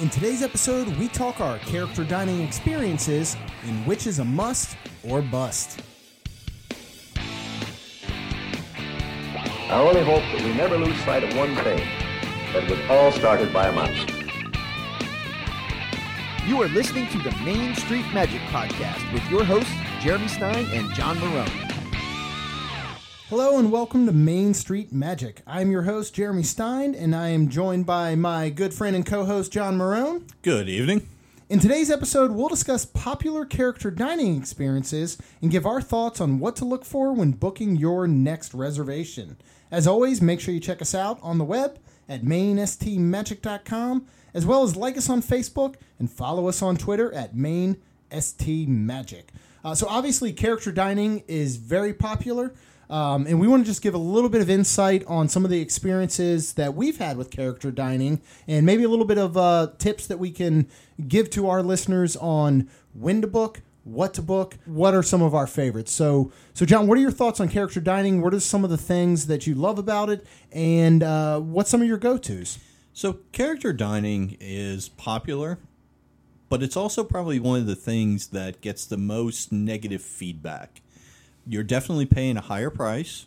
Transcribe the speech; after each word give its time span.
In 0.00 0.08
today's 0.08 0.40
episode, 0.42 0.88
we 0.96 1.08
talk 1.08 1.42
our 1.42 1.58
character 1.58 2.04
dining 2.04 2.40
experiences 2.40 3.36
in 3.66 3.84
which 3.84 4.06
is 4.06 4.18
a 4.18 4.24
must 4.24 4.78
or 5.06 5.20
bust. 5.20 5.82
I 9.68 9.74
only 9.74 10.02
hope 10.02 10.22
that 10.22 10.40
we 10.42 10.54
never 10.54 10.78
lose 10.78 10.98
sight 11.04 11.22
of 11.22 11.36
one 11.36 11.54
thing 11.56 11.86
that 12.54 12.64
it 12.64 12.70
was 12.70 12.80
all 12.88 13.12
started 13.12 13.52
by 13.52 13.66
a 13.66 13.72
mouse. 13.72 14.06
You 16.46 16.62
are 16.62 16.68
listening 16.68 17.06
to 17.08 17.18
the 17.18 17.36
Main 17.44 17.74
Street 17.74 18.06
Magic 18.14 18.40
Podcast 18.48 19.12
with 19.12 19.30
your 19.30 19.44
hosts, 19.44 19.70
Jeremy 20.00 20.28
Stein 20.28 20.64
and 20.72 20.90
John 20.94 21.18
Marone. 21.18 21.69
Hello 23.30 23.58
and 23.60 23.70
welcome 23.70 24.06
to 24.06 24.12
Main 24.12 24.54
Street 24.54 24.92
Magic. 24.92 25.42
I'm 25.46 25.70
your 25.70 25.82
host, 25.82 26.14
Jeremy 26.14 26.42
Stein, 26.42 26.96
and 26.96 27.14
I 27.14 27.28
am 27.28 27.48
joined 27.48 27.86
by 27.86 28.16
my 28.16 28.50
good 28.50 28.74
friend 28.74 28.96
and 28.96 29.06
co 29.06 29.24
host, 29.24 29.52
John 29.52 29.78
Marone. 29.78 30.28
Good 30.42 30.68
evening. 30.68 31.06
In 31.48 31.60
today's 31.60 31.92
episode, 31.92 32.32
we'll 32.32 32.48
discuss 32.48 32.84
popular 32.84 33.44
character 33.44 33.92
dining 33.92 34.36
experiences 34.36 35.16
and 35.40 35.48
give 35.48 35.64
our 35.64 35.80
thoughts 35.80 36.20
on 36.20 36.40
what 36.40 36.56
to 36.56 36.64
look 36.64 36.84
for 36.84 37.12
when 37.12 37.30
booking 37.30 37.76
your 37.76 38.08
next 38.08 38.52
reservation. 38.52 39.36
As 39.70 39.86
always, 39.86 40.20
make 40.20 40.40
sure 40.40 40.52
you 40.52 40.58
check 40.58 40.82
us 40.82 40.92
out 40.92 41.20
on 41.22 41.38
the 41.38 41.44
web 41.44 41.78
at 42.08 42.24
mainstmagic.com, 42.24 44.06
as 44.34 44.44
well 44.44 44.64
as 44.64 44.74
like 44.74 44.98
us 44.98 45.08
on 45.08 45.22
Facebook 45.22 45.76
and 46.00 46.10
follow 46.10 46.48
us 46.48 46.62
on 46.62 46.76
Twitter 46.76 47.14
at 47.14 47.36
mainstmagic. 47.36 49.22
Uh, 49.62 49.74
so, 49.76 49.86
obviously, 49.88 50.32
character 50.32 50.72
dining 50.72 51.22
is 51.28 51.58
very 51.58 51.94
popular. 51.94 52.52
Um, 52.90 53.24
and 53.28 53.38
we 53.38 53.46
want 53.46 53.64
to 53.64 53.70
just 53.70 53.82
give 53.82 53.94
a 53.94 53.98
little 53.98 54.28
bit 54.28 54.42
of 54.42 54.50
insight 54.50 55.04
on 55.06 55.28
some 55.28 55.44
of 55.44 55.50
the 55.50 55.60
experiences 55.60 56.54
that 56.54 56.74
we've 56.74 56.98
had 56.98 57.16
with 57.16 57.30
character 57.30 57.70
dining 57.70 58.20
and 58.48 58.66
maybe 58.66 58.82
a 58.82 58.88
little 58.88 59.04
bit 59.04 59.16
of 59.16 59.36
uh, 59.36 59.68
tips 59.78 60.08
that 60.08 60.18
we 60.18 60.32
can 60.32 60.68
give 61.06 61.30
to 61.30 61.48
our 61.48 61.62
listeners 61.62 62.16
on 62.16 62.68
when 62.92 63.20
to 63.20 63.28
book, 63.28 63.62
what 63.84 64.12
to 64.14 64.22
book, 64.22 64.58
what 64.66 64.92
are 64.92 65.04
some 65.04 65.22
of 65.22 65.36
our 65.36 65.46
favorites. 65.46 65.92
So, 65.92 66.32
so 66.52 66.66
John, 66.66 66.88
what 66.88 66.98
are 66.98 67.00
your 67.00 67.12
thoughts 67.12 67.38
on 67.38 67.48
character 67.48 67.80
dining? 67.80 68.22
What 68.22 68.34
are 68.34 68.40
some 68.40 68.64
of 68.64 68.70
the 68.70 68.76
things 68.76 69.28
that 69.28 69.46
you 69.46 69.54
love 69.54 69.78
about 69.78 70.10
it? 70.10 70.26
And 70.50 71.04
uh, 71.04 71.38
what's 71.38 71.70
some 71.70 71.80
of 71.80 71.86
your 71.86 71.96
go 71.96 72.18
tos? 72.18 72.58
So, 72.92 73.20
character 73.30 73.72
dining 73.72 74.36
is 74.40 74.88
popular, 74.88 75.60
but 76.48 76.60
it's 76.60 76.76
also 76.76 77.04
probably 77.04 77.38
one 77.38 77.60
of 77.60 77.66
the 77.66 77.76
things 77.76 78.28
that 78.28 78.60
gets 78.60 78.84
the 78.84 78.96
most 78.96 79.52
negative 79.52 80.02
feedback 80.02 80.82
you're 81.46 81.62
definitely 81.62 82.06
paying 82.06 82.36
a 82.36 82.42
higher 82.42 82.70
price 82.70 83.26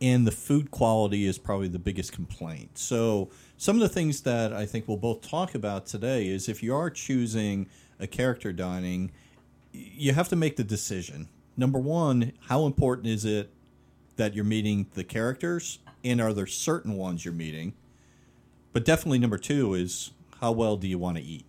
and 0.00 0.26
the 0.26 0.32
food 0.32 0.70
quality 0.70 1.26
is 1.26 1.38
probably 1.38 1.68
the 1.68 1.78
biggest 1.78 2.12
complaint. 2.12 2.78
So, 2.78 3.28
some 3.56 3.76
of 3.76 3.82
the 3.82 3.88
things 3.88 4.22
that 4.22 4.52
I 4.52 4.64
think 4.64 4.88
we'll 4.88 4.96
both 4.96 5.20
talk 5.20 5.54
about 5.54 5.86
today 5.86 6.28
is 6.28 6.48
if 6.48 6.62
you 6.62 6.74
are 6.74 6.88
choosing 6.88 7.68
a 7.98 8.06
character 8.06 8.52
dining, 8.52 9.12
you 9.72 10.14
have 10.14 10.28
to 10.30 10.36
make 10.36 10.56
the 10.56 10.64
decision. 10.64 11.28
Number 11.56 11.78
one, 11.78 12.32
how 12.48 12.64
important 12.64 13.08
is 13.08 13.26
it 13.26 13.50
that 14.16 14.34
you're 14.34 14.44
meeting 14.44 14.86
the 14.94 15.04
characters, 15.04 15.78
and 16.02 16.20
are 16.20 16.32
there 16.32 16.46
certain 16.46 16.94
ones 16.94 17.24
you're 17.24 17.34
meeting? 17.34 17.74
But 18.72 18.84
definitely, 18.86 19.18
number 19.18 19.38
two 19.38 19.74
is 19.74 20.12
how 20.40 20.52
well 20.52 20.78
do 20.78 20.88
you 20.88 20.98
want 20.98 21.18
to 21.18 21.22
eat? 21.22 21.44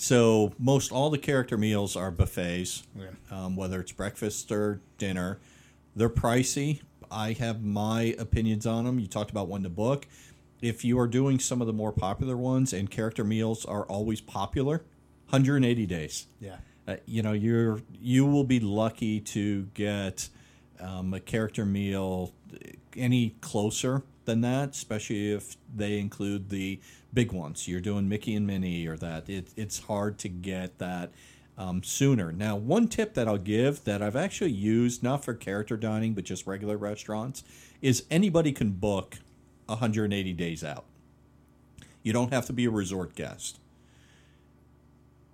So 0.00 0.54
most 0.58 0.92
all 0.92 1.10
the 1.10 1.18
character 1.18 1.58
meals 1.58 1.94
are 1.94 2.10
buffets, 2.10 2.84
yeah. 2.98 3.08
um, 3.30 3.54
whether 3.54 3.78
it's 3.80 3.92
breakfast 3.92 4.50
or 4.50 4.80
dinner. 4.96 5.38
They're 5.94 6.08
pricey. 6.08 6.80
I 7.10 7.32
have 7.34 7.62
my 7.62 8.14
opinions 8.18 8.64
on 8.64 8.86
them. 8.86 8.98
You 8.98 9.06
talked 9.06 9.30
about 9.30 9.48
when 9.48 9.62
to 9.62 9.68
book. 9.68 10.06
If 10.62 10.86
you 10.86 10.98
are 10.98 11.06
doing 11.06 11.38
some 11.38 11.60
of 11.60 11.66
the 11.66 11.74
more 11.74 11.92
popular 11.92 12.34
ones, 12.34 12.72
and 12.72 12.90
character 12.90 13.24
meals 13.24 13.66
are 13.66 13.84
always 13.84 14.22
popular, 14.22 14.78
180 15.28 15.84
days. 15.84 16.28
Yeah. 16.40 16.56
Uh, 16.88 16.96
you 17.04 17.20
know 17.20 17.32
you're 17.32 17.82
you 18.00 18.24
will 18.24 18.44
be 18.44 18.58
lucky 18.58 19.20
to 19.20 19.64
get 19.74 20.30
um, 20.80 21.12
a 21.12 21.20
character 21.20 21.66
meal 21.66 22.32
any 22.96 23.36
closer 23.42 24.02
than 24.24 24.40
that, 24.42 24.70
especially 24.70 25.32
if 25.32 25.56
they 25.74 25.98
include 25.98 26.50
the 26.50 26.80
big 27.12 27.32
ones. 27.32 27.66
You're 27.66 27.80
doing 27.80 28.08
Mickey 28.08 28.34
and 28.34 28.46
Minnie 28.46 28.86
or 28.86 28.96
that. 28.96 29.28
It, 29.28 29.48
it's 29.56 29.80
hard 29.80 30.18
to 30.18 30.28
get 30.28 30.78
that 30.78 31.10
um, 31.58 31.82
sooner. 31.82 32.32
Now, 32.32 32.56
one 32.56 32.88
tip 32.88 33.14
that 33.14 33.28
I'll 33.28 33.38
give 33.38 33.84
that 33.84 34.00
I've 34.00 34.16
actually 34.16 34.52
used, 34.52 35.02
not 35.02 35.24
for 35.24 35.34
character 35.34 35.76
dining, 35.76 36.14
but 36.14 36.24
just 36.24 36.46
regular 36.46 36.76
restaurants, 36.76 37.44
is 37.82 38.04
anybody 38.10 38.52
can 38.52 38.70
book 38.72 39.18
180 39.66 40.32
days 40.32 40.64
out. 40.64 40.84
You 42.02 42.12
don't 42.12 42.32
have 42.32 42.46
to 42.46 42.52
be 42.52 42.64
a 42.64 42.70
resort 42.70 43.14
guest. 43.14 43.58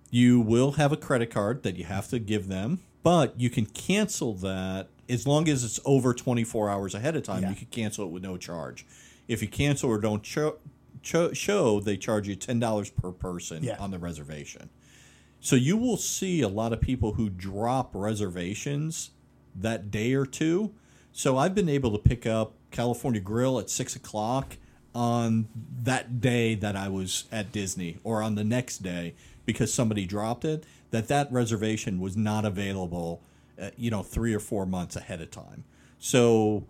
You 0.09 0.39
will 0.39 0.73
have 0.73 0.91
a 0.91 0.97
credit 0.97 1.29
card 1.29 1.63
that 1.63 1.75
you 1.75 1.85
have 1.85 2.09
to 2.09 2.19
give 2.19 2.47
them, 2.47 2.79
but 3.03 3.39
you 3.39 3.49
can 3.49 3.65
cancel 3.65 4.33
that 4.35 4.87
as 5.09 5.25
long 5.25 5.47
as 5.47 5.63
it's 5.63 5.79
over 5.85 6.13
24 6.13 6.69
hours 6.69 6.95
ahead 6.95 7.15
of 7.15 7.23
time. 7.23 7.43
Yeah. 7.43 7.49
You 7.49 7.55
can 7.55 7.67
cancel 7.67 8.05
it 8.05 8.11
with 8.11 8.23
no 8.23 8.37
charge. 8.37 8.85
If 9.27 9.41
you 9.41 9.47
cancel 9.47 9.89
or 9.89 9.97
don't 9.99 10.23
cho- 10.23 10.57
cho- 11.01 11.33
show, 11.33 11.79
they 11.79 11.97
charge 11.97 12.27
you 12.27 12.35
ten 12.35 12.59
dollars 12.59 12.89
per 12.89 13.11
person 13.11 13.63
yeah. 13.63 13.77
on 13.77 13.91
the 13.91 13.99
reservation. 13.99 14.69
So 15.39 15.55
you 15.55 15.77
will 15.77 15.97
see 15.97 16.41
a 16.41 16.47
lot 16.47 16.73
of 16.73 16.81
people 16.81 17.13
who 17.13 17.29
drop 17.29 17.91
reservations 17.93 19.11
that 19.55 19.91
day 19.91 20.13
or 20.13 20.25
two. 20.25 20.73
So 21.11 21.37
I've 21.37 21.55
been 21.55 21.69
able 21.69 21.91
to 21.91 21.97
pick 21.97 22.25
up 22.25 22.53
California 22.71 23.21
Grill 23.21 23.59
at 23.59 23.69
six 23.69 23.95
o'clock 23.95 24.57
on 24.93 25.47
that 25.83 26.19
day 26.21 26.55
that 26.55 26.75
I 26.75 26.89
was 26.89 27.25
at 27.31 27.51
Disney 27.51 27.99
or 28.03 28.21
on 28.23 28.35
the 28.35 28.43
next 28.43 28.79
day 28.79 29.15
because 29.45 29.73
somebody 29.73 30.05
dropped 30.05 30.45
it. 30.45 30.63
That 30.91 31.07
that 31.09 31.31
reservation 31.31 31.99
was 31.99 32.15
not 32.15 32.45
available, 32.45 33.21
uh, 33.59 33.71
you 33.75 33.89
know, 33.89 34.03
three 34.03 34.33
or 34.33 34.39
four 34.39 34.65
months 34.65 34.95
ahead 34.95 35.21
of 35.21 35.31
time. 35.31 35.63
So 35.99 36.65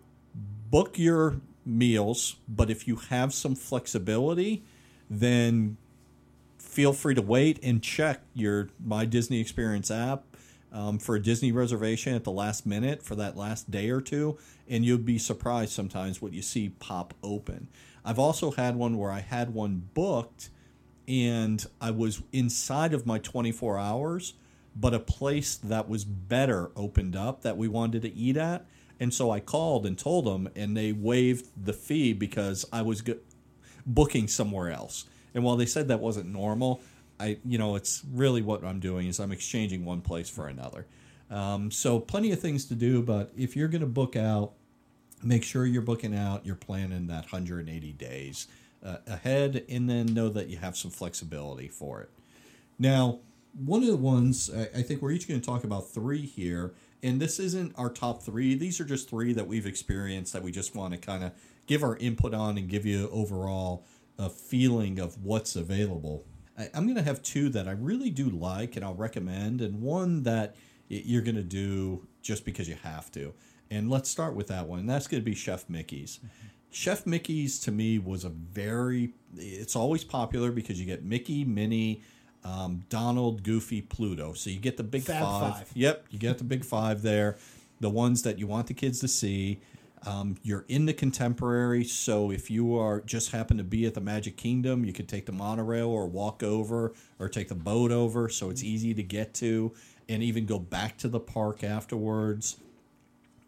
book 0.70 0.98
your 0.98 1.40
meals, 1.64 2.36
but 2.48 2.70
if 2.70 2.88
you 2.88 2.96
have 2.96 3.34
some 3.34 3.54
flexibility, 3.54 4.64
then 5.10 5.76
feel 6.58 6.92
free 6.92 7.14
to 7.14 7.22
wait 7.22 7.58
and 7.62 7.82
check 7.82 8.20
your 8.34 8.68
My 8.84 9.04
Disney 9.04 9.40
Experience 9.40 9.90
app 9.90 10.24
um, 10.72 10.98
for 10.98 11.16
a 11.16 11.20
Disney 11.20 11.52
reservation 11.52 12.14
at 12.14 12.24
the 12.24 12.30
last 12.30 12.66
minute 12.66 13.02
for 13.02 13.14
that 13.16 13.36
last 13.36 13.70
day 13.70 13.90
or 13.90 14.00
two, 14.00 14.38
and 14.68 14.84
you'll 14.84 14.98
be 14.98 15.18
surprised 15.18 15.72
sometimes 15.72 16.20
what 16.20 16.32
you 16.32 16.42
see 16.42 16.70
pop 16.78 17.14
open. 17.22 17.68
I've 18.04 18.18
also 18.18 18.50
had 18.50 18.76
one 18.76 18.96
where 18.96 19.10
I 19.10 19.20
had 19.20 19.54
one 19.54 19.88
booked 19.94 20.50
and 21.06 21.64
I 21.80 21.90
was 21.90 22.22
inside 22.32 22.92
of 22.92 23.06
my 23.06 23.18
24 23.18 23.78
hours, 23.78 24.34
but 24.78 24.94
a 24.94 25.00
place 25.00 25.56
that 25.56 25.88
was 25.88 26.04
better 26.04 26.70
opened 26.76 27.16
up 27.16 27.42
that 27.42 27.56
we 27.56 27.68
wanted 27.68 28.02
to 28.02 28.14
eat 28.14 28.36
at 28.36 28.66
and 29.00 29.14
so 29.14 29.30
I 29.30 29.40
called 29.40 29.86
and 29.86 29.96
told 29.96 30.24
them, 30.24 30.48
and 30.56 30.76
they 30.76 30.92
waived 30.92 31.46
the 31.62 31.72
fee 31.72 32.12
because 32.12 32.66
I 32.72 32.82
was 32.82 33.00
go- 33.00 33.18
booking 33.86 34.28
somewhere 34.28 34.70
else. 34.70 35.04
And 35.34 35.44
while 35.44 35.56
they 35.56 35.66
said 35.66 35.88
that 35.88 36.00
wasn't 36.00 36.26
normal, 36.26 36.80
I, 37.20 37.38
you 37.44 37.58
know, 37.58 37.76
it's 37.76 38.02
really 38.12 38.42
what 38.42 38.64
I'm 38.64 38.80
doing 38.80 39.06
is 39.06 39.20
I'm 39.20 39.32
exchanging 39.32 39.84
one 39.84 40.00
place 40.00 40.28
for 40.28 40.48
another. 40.48 40.86
Um, 41.30 41.70
so 41.70 42.00
plenty 42.00 42.32
of 42.32 42.40
things 42.40 42.64
to 42.66 42.74
do, 42.74 43.02
but 43.02 43.32
if 43.36 43.54
you're 43.54 43.68
going 43.68 43.82
to 43.82 43.86
book 43.86 44.16
out, 44.16 44.52
make 45.22 45.44
sure 45.44 45.66
you're 45.66 45.82
booking 45.82 46.16
out. 46.16 46.46
You're 46.46 46.56
planning 46.56 47.06
that 47.08 47.24
180 47.24 47.92
days 47.92 48.48
uh, 48.84 48.96
ahead, 49.06 49.64
and 49.68 49.88
then 49.88 50.06
know 50.06 50.28
that 50.30 50.48
you 50.48 50.56
have 50.56 50.76
some 50.76 50.90
flexibility 50.90 51.68
for 51.68 52.00
it. 52.00 52.10
Now, 52.78 53.20
one 53.52 53.82
of 53.82 53.88
the 53.88 53.96
ones 53.96 54.50
I, 54.50 54.82
think 54.82 55.02
we're 55.02 55.12
each 55.12 55.26
going 55.26 55.40
to 55.40 55.46
talk 55.46 55.64
about 55.64 55.90
three 55.90 56.26
here 56.26 56.74
and 57.02 57.20
this 57.20 57.38
isn't 57.38 57.74
our 57.76 57.90
top 57.90 58.22
three. 58.22 58.54
These 58.54 58.80
are 58.80 58.84
just 58.84 59.08
three 59.08 59.32
that 59.32 59.46
we've 59.46 59.66
experienced 59.66 60.32
that 60.32 60.42
we 60.42 60.50
just 60.50 60.74
want 60.74 60.94
to 60.94 60.98
kind 60.98 61.22
of 61.22 61.32
give 61.66 61.82
our 61.82 61.96
input 61.96 62.34
on 62.34 62.58
and 62.58 62.68
give 62.68 62.84
you 62.84 63.08
overall 63.12 63.84
a 64.18 64.28
feeling 64.28 64.98
of 64.98 65.22
what's 65.22 65.54
available. 65.54 66.24
I, 66.58 66.68
am 66.74 66.84
going 66.84 66.96
to 66.96 67.02
have 67.02 67.22
two 67.22 67.50
that 67.50 67.68
I 67.68 67.72
really 67.72 68.10
do 68.10 68.28
like 68.28 68.74
and 68.74 68.84
I'll 68.84 68.94
recommend, 68.94 69.60
and 69.60 69.80
one 69.80 70.24
that 70.24 70.56
you're 70.88 71.22
going 71.22 71.36
to 71.36 71.42
do 71.42 72.06
just 72.22 72.44
because 72.44 72.68
you 72.68 72.76
have 72.82 73.12
to. 73.12 73.32
And 73.70 73.90
let's 73.90 74.10
start 74.10 74.34
with 74.34 74.48
that 74.48 74.66
one. 74.66 74.86
That's 74.86 75.06
going 75.06 75.20
to 75.20 75.24
be 75.24 75.34
Chef 75.34 75.68
Mickey's. 75.68 76.18
Mm-hmm. 76.18 76.48
Chef 76.70 77.06
Mickey's 77.06 77.60
to 77.60 77.70
me 77.70 77.98
was 77.98 78.24
a 78.24 78.28
very, 78.28 79.12
it's 79.36 79.76
always 79.76 80.04
popular 80.04 80.50
because 80.50 80.80
you 80.80 80.86
get 80.86 81.04
Mickey, 81.04 81.44
Minnie, 81.44 82.02
um, 82.44 82.84
Donald, 82.88 83.42
Goofy, 83.42 83.82
Pluto. 83.82 84.32
So 84.32 84.50
you 84.50 84.58
get 84.58 84.76
the 84.76 84.84
big 84.84 85.02
five. 85.02 85.56
five. 85.58 85.70
Yep, 85.74 86.06
you 86.10 86.18
get 86.18 86.38
the 86.38 86.44
big 86.44 86.64
five 86.64 87.02
there. 87.02 87.36
The 87.80 87.90
ones 87.90 88.22
that 88.22 88.38
you 88.38 88.46
want 88.46 88.66
the 88.68 88.74
kids 88.74 89.00
to 89.00 89.08
see. 89.08 89.60
Um, 90.06 90.36
you're 90.44 90.64
in 90.68 90.86
the 90.86 90.92
contemporary, 90.92 91.82
so 91.84 92.30
if 92.30 92.50
you 92.50 92.76
are 92.78 93.00
just 93.00 93.32
happen 93.32 93.56
to 93.58 93.64
be 93.64 93.84
at 93.84 93.94
the 93.94 94.00
Magic 94.00 94.36
Kingdom, 94.36 94.84
you 94.84 94.92
could 94.92 95.08
take 95.08 95.26
the 95.26 95.32
monorail 95.32 95.88
or 95.88 96.06
walk 96.06 96.42
over 96.44 96.92
or 97.18 97.28
take 97.28 97.48
the 97.48 97.56
boat 97.56 97.90
over, 97.90 98.28
so 98.28 98.48
it's 98.48 98.62
easy 98.62 98.94
to 98.94 99.02
get 99.02 99.34
to, 99.34 99.74
and 100.08 100.22
even 100.22 100.46
go 100.46 100.58
back 100.60 100.98
to 100.98 101.08
the 101.08 101.18
park 101.20 101.64
afterwards. 101.64 102.58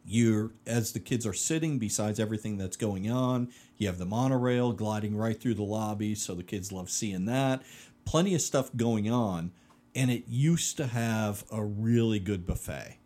you're 0.04 0.50
as 0.66 0.92
the 0.92 1.00
kids 1.00 1.26
are 1.26 1.32
sitting 1.34 1.78
besides 1.78 2.18
everything 2.18 2.56
that's 2.56 2.76
going 2.76 3.10
on 3.10 3.48
you 3.76 3.86
have 3.86 3.98
the 3.98 4.06
monorail 4.06 4.72
gliding 4.72 5.14
right 5.16 5.40
through 5.40 5.54
the 5.54 5.62
lobby 5.62 6.14
so 6.14 6.34
the 6.34 6.42
kids 6.42 6.72
love 6.72 6.88
seeing 6.90 7.26
that 7.26 7.62
plenty 8.10 8.34
of 8.34 8.40
stuff 8.40 8.70
going 8.76 9.08
on 9.08 9.52
and 9.94 10.10
it 10.10 10.24
used 10.26 10.76
to 10.76 10.88
have 10.88 11.44
a 11.52 11.62
really 11.62 12.18
good 12.18 12.44
buffet 12.44 12.96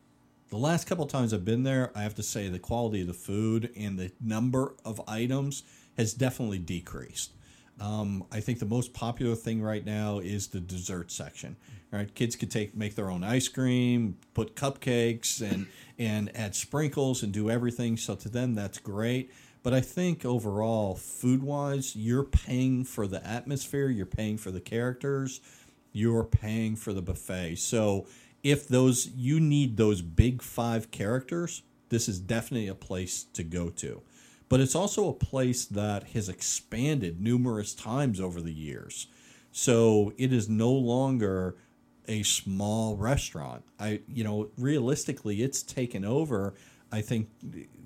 the 0.49 0.57
last 0.57 0.87
couple 0.87 1.05
times 1.05 1.35
i've 1.35 1.45
been 1.45 1.63
there 1.63 1.93
i 1.95 2.03
have 2.03 2.15
to 2.15 2.23
say 2.23 2.49
the 2.49 2.59
quality 2.59 3.03
of 3.03 3.07
the 3.07 3.13
food 3.13 3.71
and 3.77 3.99
the 3.99 4.11
number 4.19 4.75
of 4.83 4.99
items 5.07 5.63
has 5.99 6.15
definitely 6.15 6.59
decreased 6.59 7.33
um, 7.81 8.25
I 8.31 8.39
think 8.39 8.61
the 8.61 8.67
most 8.67 8.95
popular 8.95 9.35
thing 9.35 9.61
right 9.61 9.85
now 9.85 10.21
is 10.21 10.47
the 10.47 10.61
dessert 10.61 11.11
section. 11.11 11.57
Right, 11.91 12.13
kids 12.15 12.35
could 12.35 12.51
take 12.51 12.77
make 12.77 12.95
their 12.97 13.11
own 13.11 13.23
ice 13.23 13.49
cream, 13.49 14.17
put 14.33 14.57
cupcakes, 14.57 15.41
and 15.41 15.67
and 15.99 16.31
add 16.37 16.55
sprinkles 16.55 17.23
and 17.23 17.33
do 17.33 17.51
everything. 17.51 17.97
So 17.97 18.15
to 18.17 18.29
them, 18.29 18.55
that's 18.55 18.79
great. 18.79 19.33
But 19.65 19.75
I 19.75 19.81
think 19.81 20.25
overall, 20.25 20.95
food 20.95 21.43
wise, 21.43 21.97
you're 21.97 22.23
paying 22.23 22.85
for 22.85 23.09
the 23.09 23.27
atmosphere, 23.27 23.89
you're 23.89 24.07
paying 24.07 24.39
for 24.39 24.53
the 24.53 24.61
characters, 24.61 25.41
you're 25.93 26.23
paying 26.23 26.77
for 26.77 26.93
the 26.93 27.03
buffet. 27.03 27.57
So 27.57 28.07
if 28.45 28.69
those 28.69 29.09
you 29.09 29.41
need 29.41 29.77
those 29.77 30.03
big 30.03 30.41
five 30.41 30.93
characters, 30.93 31.63
this 31.89 32.09
is 32.09 32.21
definitely 32.21 32.69
a 32.69 32.77
place 32.77 33.25
to 33.33 33.43
go 33.43 33.71
to 33.71 34.03
but 34.49 34.61
it's 34.61 34.75
also 34.75 35.09
a 35.09 35.13
place 35.13 35.65
that 35.65 36.11
has 36.11 36.29
expanded 36.29 37.21
numerous 37.21 37.75
times 37.75 38.21
over 38.21 38.41
the 38.41 38.53
years. 38.53 39.07
So 39.51 40.13
it 40.17 40.33
is 40.33 40.49
no 40.49 40.71
longer 40.71 41.57
a 42.07 42.23
small 42.23 42.97
restaurant. 42.97 43.65
I, 43.81 44.03
you 44.07 44.23
know, 44.23 44.51
realistically, 44.59 45.43
it's 45.43 45.63
taken 45.63 46.05
over. 46.05 46.55
I 46.95 47.01
think 47.01 47.29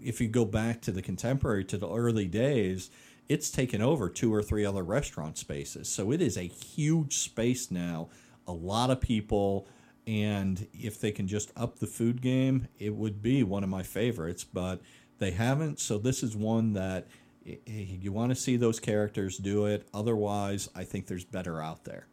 if 0.02 0.20
you 0.20 0.28
go 0.28 0.44
back 0.44 0.82
to 0.82 0.92
the 0.92 1.00
contemporary, 1.00 1.64
to 1.64 1.78
the 1.78 1.88
early 1.88 2.26
days, 2.26 2.90
it's 3.26 3.50
taken 3.50 3.80
over 3.80 4.10
two 4.10 4.34
or 4.34 4.42
three 4.42 4.66
other 4.66 4.82
restaurant 4.82 5.38
spaces. 5.38 5.88
So 5.88 6.12
it 6.12 6.20
is 6.20 6.36
a 6.36 6.42
huge 6.42 7.16
space 7.16 7.70
now. 7.70 8.10
A 8.46 8.52
lot 8.52 8.90
of 8.90 9.00
people, 9.00 9.66
and 10.06 10.66
if 10.74 11.00
they 11.00 11.10
can 11.10 11.26
just 11.26 11.52
up 11.56 11.78
the 11.78 11.86
food 11.86 12.20
game, 12.20 12.68
it 12.78 12.94
would 12.94 13.22
be 13.22 13.42
one 13.42 13.64
of 13.64 13.70
my 13.70 13.82
favorites. 13.82 14.44
But 14.44 14.82
they 15.18 15.30
haven't, 15.30 15.80
so 15.80 15.96
this 15.96 16.22
is 16.22 16.36
one 16.36 16.74
that 16.74 17.06
eh, 17.46 17.56
eh, 17.66 17.86
you 18.00 18.12
want 18.12 18.30
to 18.30 18.36
see 18.36 18.58
those 18.58 18.78
characters 18.78 19.38
do 19.38 19.64
it. 19.64 19.88
Otherwise, 19.94 20.68
I 20.74 20.84
think 20.84 21.06
there's 21.06 21.24
better 21.24 21.62
out 21.62 21.84
there. 21.84 22.08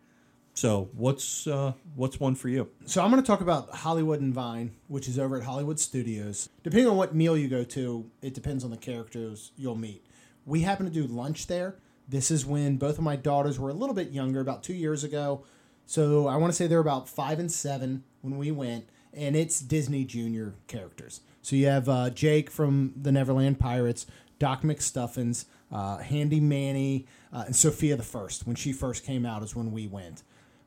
So 0.56 0.90
what's 0.94 1.48
uh, 1.48 1.74
what's 1.96 2.18
one 2.18 2.34
for 2.34 2.48
you? 2.48 2.70
So 2.86 3.04
I'm 3.04 3.12
going 3.12 3.22
to 3.22 3.28
talk 3.28 3.42
about 3.42 3.70
Hollywood 3.72 4.22
and 4.22 4.34
Vine, 4.34 4.72
which 4.88 5.10
is 5.10 5.20
over 5.20 5.36
at 5.36 5.44
Hollywood 5.44 5.82
Studios. 5.82 6.48
Depending 6.64 6.88
on 6.88 6.96
what 6.96 7.14
meal 7.14 7.38
you 7.38 7.50
go 7.50 7.66
to, 7.66 8.10
it 8.22 8.34
depends 8.34 8.64
on 8.64 8.72
the 8.72 8.78
characters 8.78 9.52
you'll 9.58 9.76
meet. 9.76 10.06
We 10.46 10.62
happen 10.62 10.86
to 10.86 10.92
do 10.92 11.08
lunch 11.08 11.48
there. 11.48 11.76
This 12.08 12.32
is 12.32 12.46
when 12.46 12.78
both 12.78 12.98
of 12.98 13.04
my 13.04 13.18
daughters 13.18 13.60
were 13.60 13.70
a 13.70 13.74
little 13.74 13.94
bit 13.94 14.12
younger, 14.12 14.40
about 14.40 14.64
two 14.64 14.74
years 14.74 15.04
ago. 15.04 15.44
So 15.86 16.28
I 16.28 16.38
want 16.38 16.54
to 16.54 16.56
say 16.56 16.68
they're 16.68 16.80
about 16.80 17.10
five 17.10 17.38
and 17.38 17.52
seven 17.52 18.06
when 18.22 18.38
we 18.38 18.50
went, 18.50 18.88
and 19.14 19.36
it's 19.36 19.60
Disney 19.60 20.06
Junior 20.06 20.56
characters. 20.68 21.20
So 21.42 21.58
you 21.58 21.68
have 21.68 21.90
uh, 21.90 22.12
Jake 22.12 22.50
from 22.50 22.94
the 22.96 23.12
Neverland 23.12 23.60
Pirates, 23.60 24.06
Doc 24.40 24.62
McStuffins, 24.62 25.46
uh, 25.70 25.98
Handy 25.98 26.40
Manny, 26.40 27.08
uh, 27.34 27.44
and 27.46 27.56
Sofia 27.56 27.98
the 27.98 28.04
First. 28.04 28.48
When 28.48 28.56
she 28.56 28.72
first 28.72 29.04
came 29.04 29.26
out, 29.26 29.44
is 29.44 29.54
when 29.54 29.74
we 29.74 29.86
went. 29.86 30.24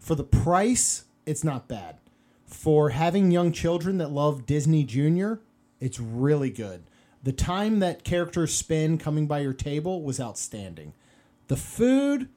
For 0.08 0.14
the 0.14 0.24
price, 0.24 1.04
it's 1.26 1.44
not 1.44 1.68
bad. 1.68 1.98
For 2.46 2.88
having 2.88 3.30
young 3.30 3.52
children 3.52 3.98
that 3.98 4.10
love 4.10 4.46
Disney 4.46 4.82
Junior, 4.82 5.42
it's 5.80 6.00
really 6.00 6.48
good. 6.48 6.84
The 7.22 7.32
time 7.32 7.80
that 7.80 8.04
characters 8.04 8.54
spend 8.54 9.00
coming 9.00 9.26
by 9.26 9.40
your 9.40 9.52
table 9.52 10.02
was 10.02 10.18
outstanding. 10.18 10.94
The 11.48 11.58
food 11.58 12.30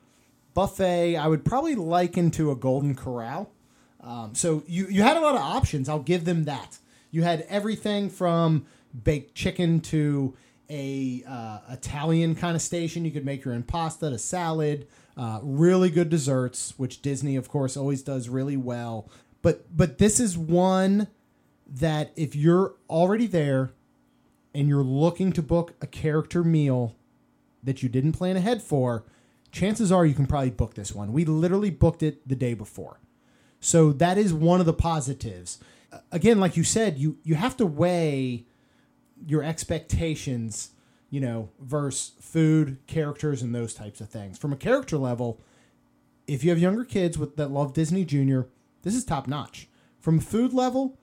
buffet, 0.53 1.15
I 1.15 1.29
would 1.29 1.45
probably 1.45 1.75
liken 1.75 2.29
to 2.31 2.51
a 2.51 2.57
Golden 2.57 2.93
Corral. 2.93 3.49
Um, 4.01 4.35
so 4.35 4.63
you 4.67 4.87
you 4.87 5.01
had 5.03 5.15
a 5.15 5.21
lot 5.21 5.35
of 5.35 5.41
options. 5.41 5.87
I'll 5.87 5.99
give 5.99 6.25
them 6.25 6.43
that. 6.43 6.77
You 7.09 7.23
had 7.23 7.45
everything 7.47 8.09
from 8.09 8.65
baked 9.05 9.33
chicken 9.33 9.79
to 9.79 10.35
a 10.69 11.23
uh, 11.25 11.59
Italian 11.69 12.35
kind 12.35 12.57
of 12.57 12.61
station. 12.61 13.05
You 13.05 13.11
could 13.11 13.25
make 13.25 13.45
your 13.45 13.53
own 13.53 13.63
pasta 13.63 14.09
to 14.09 14.17
salad. 14.17 14.87
Uh, 15.17 15.39
really 15.41 15.89
good 15.89 16.09
desserts, 16.09 16.73
which 16.77 17.01
Disney, 17.01 17.35
of 17.35 17.49
course, 17.49 17.75
always 17.75 18.01
does 18.01 18.29
really 18.29 18.57
well. 18.57 19.09
But 19.41 19.75
but 19.75 19.97
this 19.97 20.19
is 20.19 20.37
one 20.37 21.07
that 21.67 22.11
if 22.15 22.35
you're 22.35 22.73
already 22.89 23.27
there 23.27 23.71
and 24.53 24.67
you're 24.67 24.83
looking 24.83 25.31
to 25.33 25.41
book 25.41 25.73
a 25.81 25.87
character 25.87 26.43
meal 26.43 26.95
that 27.63 27.83
you 27.83 27.89
didn't 27.89 28.13
plan 28.13 28.35
ahead 28.35 28.61
for, 28.61 29.03
chances 29.51 29.91
are 29.91 30.05
you 30.05 30.13
can 30.13 30.25
probably 30.25 30.49
book 30.49 30.73
this 30.73 30.93
one. 30.93 31.13
We 31.13 31.25
literally 31.25 31.69
booked 31.69 32.03
it 32.03 32.27
the 32.27 32.35
day 32.35 32.53
before. 32.53 32.99
So 33.59 33.91
that 33.93 34.17
is 34.17 34.33
one 34.33 34.59
of 34.59 34.65
the 34.65 34.73
positives 34.73 35.59
again, 36.11 36.39
like 36.39 36.57
you 36.57 36.63
said, 36.63 36.97
you 36.97 37.17
you 37.23 37.35
have 37.35 37.57
to 37.57 37.65
weigh 37.65 38.45
your 39.25 39.43
expectations, 39.43 40.71
you 41.11 41.19
know, 41.19 41.49
versus 41.59 42.13
food, 42.19 42.77
characters, 42.87 43.43
and 43.43 43.53
those 43.53 43.75
types 43.75 44.01
of 44.01 44.09
things. 44.09 44.39
From 44.39 44.51
a 44.51 44.57
character 44.57 44.97
level, 44.97 45.39
if 46.25 46.43
you 46.43 46.49
have 46.49 46.57
younger 46.57 46.83
kids 46.83 47.19
with 47.19 47.35
that 47.35 47.51
love 47.51 47.73
Disney 47.73 48.03
Junior, 48.03 48.47
this 48.81 48.95
is 48.95 49.05
top 49.05 49.27
notch. 49.27 49.67
From 49.99 50.17
a 50.17 50.21
food 50.21 50.53
level, 50.53 50.97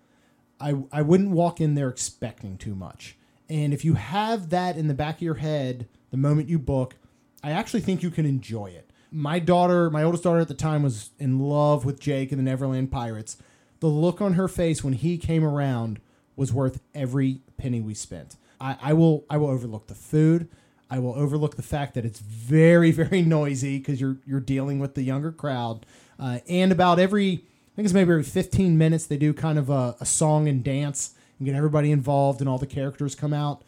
I 0.60 0.74
I 0.90 1.02
wouldn't 1.02 1.30
walk 1.30 1.60
in 1.60 1.74
there 1.74 1.88
expecting 1.88 2.58
too 2.58 2.74
much. 2.74 3.16
And 3.48 3.72
if 3.72 3.84
you 3.84 3.94
have 3.94 4.50
that 4.50 4.76
in 4.76 4.88
the 4.88 4.94
back 4.94 5.16
of 5.16 5.22
your 5.22 5.36
head 5.36 5.88
the 6.10 6.16
moment 6.16 6.48
you 6.48 6.58
book, 6.58 6.96
I 7.44 7.52
actually 7.52 7.80
think 7.80 8.02
you 8.02 8.10
can 8.10 8.26
enjoy 8.26 8.66
it. 8.66 8.90
My 9.12 9.38
daughter, 9.38 9.88
my 9.88 10.02
oldest 10.02 10.24
daughter 10.24 10.40
at 10.40 10.48
the 10.48 10.54
time, 10.54 10.82
was 10.82 11.10
in 11.18 11.38
love 11.38 11.84
with 11.84 12.00
Jake 12.00 12.32
and 12.32 12.38
the 12.38 12.42
Neverland 12.42 12.90
Pirates 12.90 13.36
the 13.80 13.86
look 13.86 14.20
on 14.20 14.34
her 14.34 14.48
face 14.48 14.82
when 14.82 14.94
he 14.94 15.18
came 15.18 15.44
around 15.44 16.00
was 16.36 16.52
worth 16.52 16.80
every 16.94 17.40
penny 17.56 17.80
we 17.80 17.94
spent. 17.94 18.36
I, 18.60 18.76
I 18.80 18.92
will 18.92 19.24
I 19.30 19.36
will 19.36 19.48
overlook 19.48 19.86
the 19.86 19.94
food. 19.94 20.48
I 20.90 20.98
will 20.98 21.14
overlook 21.14 21.56
the 21.56 21.62
fact 21.62 21.94
that 21.94 22.04
it's 22.04 22.20
very 22.20 22.90
very 23.02 23.22
noisy 23.22 23.78
because 23.78 24.00
you're 24.00 24.18
you're 24.26 24.40
dealing 24.40 24.78
with 24.78 24.94
the 24.94 25.02
younger 25.02 25.32
crowd. 25.32 25.86
Uh, 26.18 26.40
and 26.48 26.72
about 26.72 26.98
every 26.98 27.32
I 27.32 27.76
think 27.76 27.86
it's 27.86 27.94
maybe 27.94 28.10
every 28.10 28.24
15 28.24 28.76
minutes 28.76 29.06
they 29.06 29.16
do 29.16 29.32
kind 29.32 29.58
of 29.58 29.70
a, 29.70 29.96
a 30.00 30.06
song 30.06 30.48
and 30.48 30.64
dance 30.64 31.14
and 31.38 31.46
get 31.46 31.54
everybody 31.54 31.92
involved 31.92 32.40
and 32.40 32.48
all 32.48 32.58
the 32.58 32.66
characters 32.66 33.14
come 33.14 33.32
out. 33.32 33.62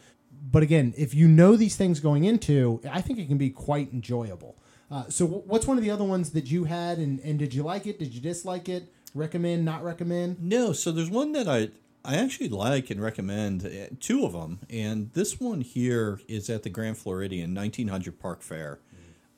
But 0.51 0.63
again, 0.63 0.95
if 0.97 1.15
you 1.15 1.29
know 1.29 1.55
these 1.55 1.77
things 1.77 2.01
going 2.01 2.25
into, 2.25 2.81
I 2.91 3.03
think 3.03 3.19
it 3.19 3.29
can 3.29 3.39
be 3.39 3.51
quite 3.51 3.93
enjoyable. 3.93 4.57
Uh, 4.91 5.05
so, 5.09 5.27
what's 5.27 5.67
one 5.67 5.77
of 5.77 5.85
the 5.85 5.91
other 5.91 6.03
ones 6.03 6.31
that 6.31 6.51
you 6.51 6.65
had, 6.65 6.99
and, 6.99 7.21
and 7.21 7.39
did 7.39 7.55
you 7.55 7.63
like 7.63 7.87
it? 7.87 8.01
Did 8.01 8.13
you 8.13 8.21
dislike 8.21 8.69
it? 8.69 8.91
recommend, 9.15 9.65
not 9.65 9.85
recommend? 9.85 10.43
No. 10.43 10.73
So 10.73 10.93
there's 10.93 11.11
one 11.11 11.33
that 11.33 11.49
I 11.49 11.69
I 12.05 12.17
actually 12.17 12.49
like 12.49 12.91
and 12.91 13.01
recommend 13.01 13.67
uh, 13.67 13.95
two 14.01 14.25
of 14.25 14.33
them, 14.33 14.61
and 14.71 15.13
this 15.13 15.39
one 15.39 15.61
here 15.61 16.21
is 16.29 16.49
at 16.49 16.63
the 16.63 16.71
Grand 16.71 16.97
Floridian 16.97 17.55
1900 17.55 18.19
Park 18.19 18.43
Fare. 18.43 18.81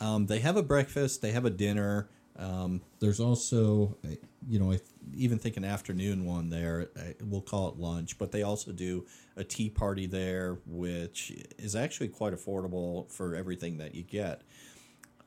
Um, 0.01 0.27
they 0.27 0.41
have 0.41 0.57
a 0.57 0.63
breakfast, 0.63 1.23
they 1.23 1.33
have 1.33 1.45
a 1.45 1.51
dinner. 1.51 2.09
Um, 2.37 2.81
there's 3.01 3.21
also, 3.21 3.97
uh, 4.05 4.15
you 4.49 4.59
know, 4.59 4.73
I 4.73 4.81
even 5.15 5.39
think 5.39 5.57
an 5.57 5.65
afternoon 5.65 6.25
one 6.25 6.51
there. 6.51 6.89
Uh, 6.97 7.13
we'll 7.23 7.41
call 7.41 7.69
it 7.69 7.77
lunch, 7.77 8.19
but 8.19 8.33
they 8.33 8.43
also 8.43 8.73
do 8.73 9.07
a 9.37 9.45
tea 9.45 9.69
party 9.69 10.07
there, 10.07 10.59
which 10.67 11.33
is 11.59 11.77
actually 11.77 12.09
quite 12.09 12.33
affordable 12.33 13.11
for 13.11 13.35
everything 13.35 13.79
that 13.79 13.95
you 13.95 14.03
get. 14.03 14.43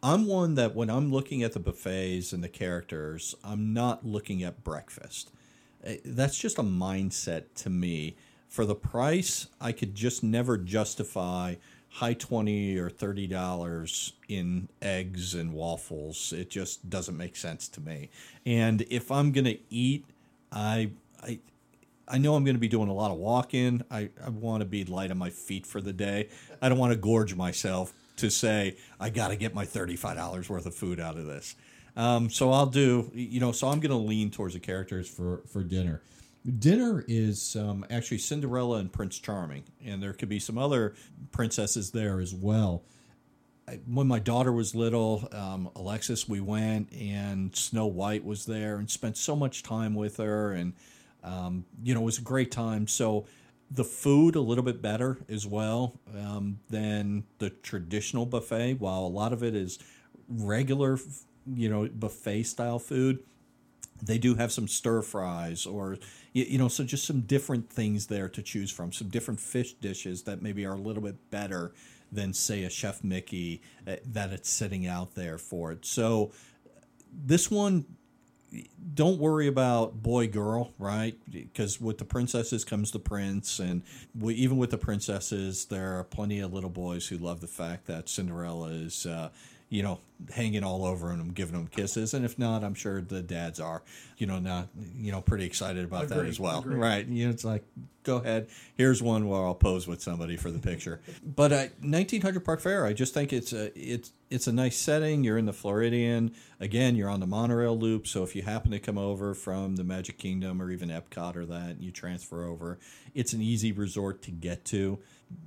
I'm 0.02 0.28
one 0.28 0.56
that 0.56 0.76
when 0.76 0.90
I'm 0.90 1.12
looking 1.12 1.42
at 1.44 1.54
the 1.54 1.60
buffets 1.60 2.34
and 2.34 2.44
the 2.44 2.50
characters, 2.50 3.36
I'm 3.44 3.74
not 3.74 4.06
looking 4.06 4.44
at 4.44 4.64
breakfast. 4.64 5.32
Eh, 5.86 5.98
that's 6.04 6.38
just 6.38 6.58
a 6.58 6.64
mindset 6.64 7.44
to 7.56 7.70
me. 7.70 8.16
For 8.50 8.66
the 8.66 8.76
price, 8.76 9.48
I 9.60 9.72
could 9.72 9.96
just 9.96 10.24
never 10.24 10.58
justify 10.58 11.56
high 11.90 12.14
20 12.14 12.78
or 12.78 12.90
30 12.90 13.28
dollars 13.28 14.14
in 14.28 14.68
eggs 14.82 15.34
and 15.34 15.54
waffles 15.54 16.34
it 16.34 16.50
just 16.50 16.90
doesn't 16.90 17.16
make 17.16 17.38
sense 17.38 17.70
to 17.70 17.80
me 17.80 18.10
and 18.46 18.82
if 18.90 19.10
i'm 19.10 19.32
going 19.32 19.46
to 19.46 19.58
eat 19.70 20.04
i 20.52 20.90
i 21.24 21.40
I 22.08 22.18
know 22.20 22.36
I'm 22.36 22.44
going 22.44 22.56
to 22.56 22.62
be 22.62 22.68
doing 22.68 22.90
a 22.90 22.94
lot 22.94 23.12
of 23.12 23.18
walking. 23.18 23.84
I, 23.90 24.10
I 24.24 24.30
want 24.30 24.62
to 24.62 24.66
be 24.66 24.84
light 24.86 25.10
on 25.10 25.18
my 25.18 25.30
feet 25.32 25.66
for 25.66 25.82
the 25.82 25.94
day. 25.94 26.30
I 26.62 26.70
don't 26.70 26.78
want 26.78 26.94
to 26.94 26.98
gorge 26.98 27.36
myself 27.36 27.94
to 28.18 28.30
say 28.30 28.78
I 29.00 29.10
got 29.10 29.30
to 29.30 29.36
get 29.36 29.56
my 29.56 29.66
thirty-five 29.66 30.16
dollars 30.16 30.50
worth 30.50 30.66
of 30.66 30.76
food 30.76 31.00
out 31.00 31.18
of 31.18 31.26
this. 31.26 31.56
Um, 31.96 32.30
so 32.30 32.52
I'll 32.52 32.66
do, 32.66 33.10
you 33.14 33.40
know, 33.40 33.52
so 33.52 33.68
I'm 33.68 33.80
going 33.80 33.92
to 33.92 33.98
lean 33.98 34.32
towards 34.32 34.54
the 34.54 34.60
characters 34.60 35.08
for 35.08 35.44
for 35.48 35.64
dinner. 35.64 36.02
Dinner 36.60 37.04
is 37.08 37.56
um, 37.56 37.86
actually 37.90 38.20
Cinderella 38.20 38.78
and 38.78 38.92
Prince 38.92 39.18
Charming, 39.18 39.64
and 39.84 40.04
there 40.04 40.14
could 40.14 40.30
be 40.30 40.40
some 40.40 40.58
other 40.58 40.94
princesses 41.32 41.92
there 41.92 42.20
as 42.20 42.36
well. 42.36 42.84
I, 43.68 43.80
when 43.88 44.08
my 44.08 44.20
daughter 44.20 44.52
was 44.52 44.76
little, 44.76 45.28
um, 45.32 45.72
Alexis, 45.76 46.30
we 46.30 46.42
went 46.42 46.92
and 46.94 47.56
Snow 47.56 47.88
White 47.88 48.24
was 48.24 48.46
there 48.46 48.76
and 48.76 48.88
spent 48.90 49.18
so 49.18 49.36
much 49.36 49.64
time 49.64 49.96
with 49.96 50.18
her, 50.18 50.52
and 50.52 50.74
um, 51.24 51.66
you 51.84 51.96
know, 51.96 52.02
it 52.02 52.06
was 52.06 52.20
a 52.20 52.24
great 52.24 52.52
time. 52.52 52.88
So 52.88 53.26
the 53.72 53.84
food 53.84 54.36
a 54.36 54.42
little 54.42 54.64
bit 54.64 54.82
better 54.82 55.18
as 55.28 55.48
well 55.48 56.00
um, 56.16 56.60
than 56.70 57.24
the 57.40 57.50
traditional 57.50 58.26
buffet. 58.28 58.76
While 58.76 59.00
a 59.00 59.08
lot 59.08 59.34
of 59.34 59.42
it 59.42 59.56
is 59.56 59.80
regular, 60.30 61.00
you 61.46 61.70
know, 61.70 61.88
buffet 61.88 62.44
style 62.44 62.80
food, 62.80 63.20
they 64.02 64.18
do 64.18 64.36
have 64.36 64.52
some 64.52 64.68
stir 64.68 65.02
fries 65.02 65.66
or 65.66 65.98
you, 66.34 66.58
know 66.58 66.68
so 66.68 66.84
just 66.84 67.06
some 67.06 67.22
different 67.22 67.70
things 67.70 68.08
there 68.08 68.28
to 68.28 68.42
choose 68.42 68.72
from 68.72 68.92
some 68.92 69.10
different 69.10 69.40
fish 69.40 69.74
dishes 69.74 70.24
that 70.24 70.42
maybe 70.42 70.66
are 70.66 70.74
a 70.74 70.82
little 70.82 71.02
bit 71.02 71.32
better 71.32 71.74
than 72.12 72.34
say 72.34 72.64
a 72.64 72.70
chef 72.70 73.04
mickey 73.04 73.62
uh, 73.88 73.96
that 74.06 74.32
it's 74.32 74.50
sitting 74.50 74.86
out 74.86 75.16
there 75.16 75.38
for 75.38 75.72
it. 75.72 75.86
So 75.86 76.32
this 77.12 77.50
one 77.50 77.86
don't 78.94 79.20
worry 79.20 79.48
about 79.48 80.02
boy 80.02 80.28
girl 80.28 80.74
right? 80.78 81.18
Because 81.30 81.80
with 81.82 81.98
the 81.98 82.06
princesses 82.06 82.64
comes 82.64 82.92
the 82.92 83.00
prince 83.00 83.60
and 83.60 83.82
we, 84.18 84.34
even 84.36 84.58
with 84.58 84.72
the 84.72 84.78
princesses 84.78 85.66
there 85.66 85.98
are 85.98 86.04
plenty 86.04 86.40
of 86.40 86.54
little 86.54 86.70
boys 86.70 87.08
who 87.08 87.18
love 87.18 87.42
the 87.42 87.48
fact 87.48 87.88
that 87.88 88.10
cinderella 88.10 88.68
is 88.68 89.06
uh, 89.06 89.30
you 89.76 89.84
know, 89.84 90.00
hanging 90.34 90.64
all 90.64 90.86
over 90.86 91.10
them, 91.10 91.32
giving 91.34 91.54
them 91.54 91.68
kisses. 91.68 92.14
And 92.14 92.24
if 92.24 92.40
not, 92.40 92.64
I'm 92.64 92.76
sure 92.76 93.02
the 93.02 93.22
dads 93.22 93.60
are, 93.60 93.84
you 94.18 94.26
know, 94.26 94.40
not, 94.40 94.70
you 94.96 95.12
know, 95.12 95.20
pretty 95.20 95.44
excited 95.44 95.84
about 95.84 96.08
that 96.08 96.26
as 96.26 96.40
well. 96.40 96.64
Right. 96.66 97.06
You 97.06 97.26
know, 97.26 97.32
it's 97.32 97.44
like, 97.44 97.66
go 98.04 98.18
ahead. 98.18 98.48
Here's 98.76 99.04
one 99.04 99.28
where 99.28 99.42
I'll 99.42 99.54
pose 99.54 99.86
with 99.86 100.02
somebody 100.02 100.38
for 100.38 100.50
the 100.50 100.60
picture. 100.60 101.02
but 101.26 101.52
uh, 101.52 101.66
1900 101.82 102.46
Park 102.46 102.62
Fare, 102.62 102.86
I 102.86 102.94
just 102.94 103.14
think 103.14 103.34
it's 103.34 103.52
a, 103.52 103.78
it's, 103.78 104.14
it's 104.30 104.48
a 104.48 104.54
nice 104.54 104.78
setting. 104.78 105.26
You're 105.26 105.38
in 105.38 105.46
the 105.46 105.54
Floridian. 105.54 106.34
Again, 106.62 106.96
you're 106.96 107.10
on 107.10 107.20
the 107.20 107.28
monorail 107.28 107.78
loop. 107.78 108.08
So 108.08 108.24
if 108.24 108.34
you 108.34 108.44
happen 108.44 108.72
to 108.72 108.80
come 108.80 108.98
over 108.98 109.34
from 109.34 109.76
the 109.76 109.84
Magic 109.84 110.18
Kingdom 110.18 110.62
or 110.62 110.72
even 110.72 110.88
Epcot 110.88 111.36
or 111.36 111.46
that, 111.48 111.72
and 111.72 111.82
you 111.82 111.92
transfer 111.92 112.46
over, 112.46 112.80
it's 113.14 113.34
an 113.34 113.42
easy 113.42 113.74
resort 113.74 114.22
to 114.22 114.32
get 114.32 114.64
to 114.66 115.00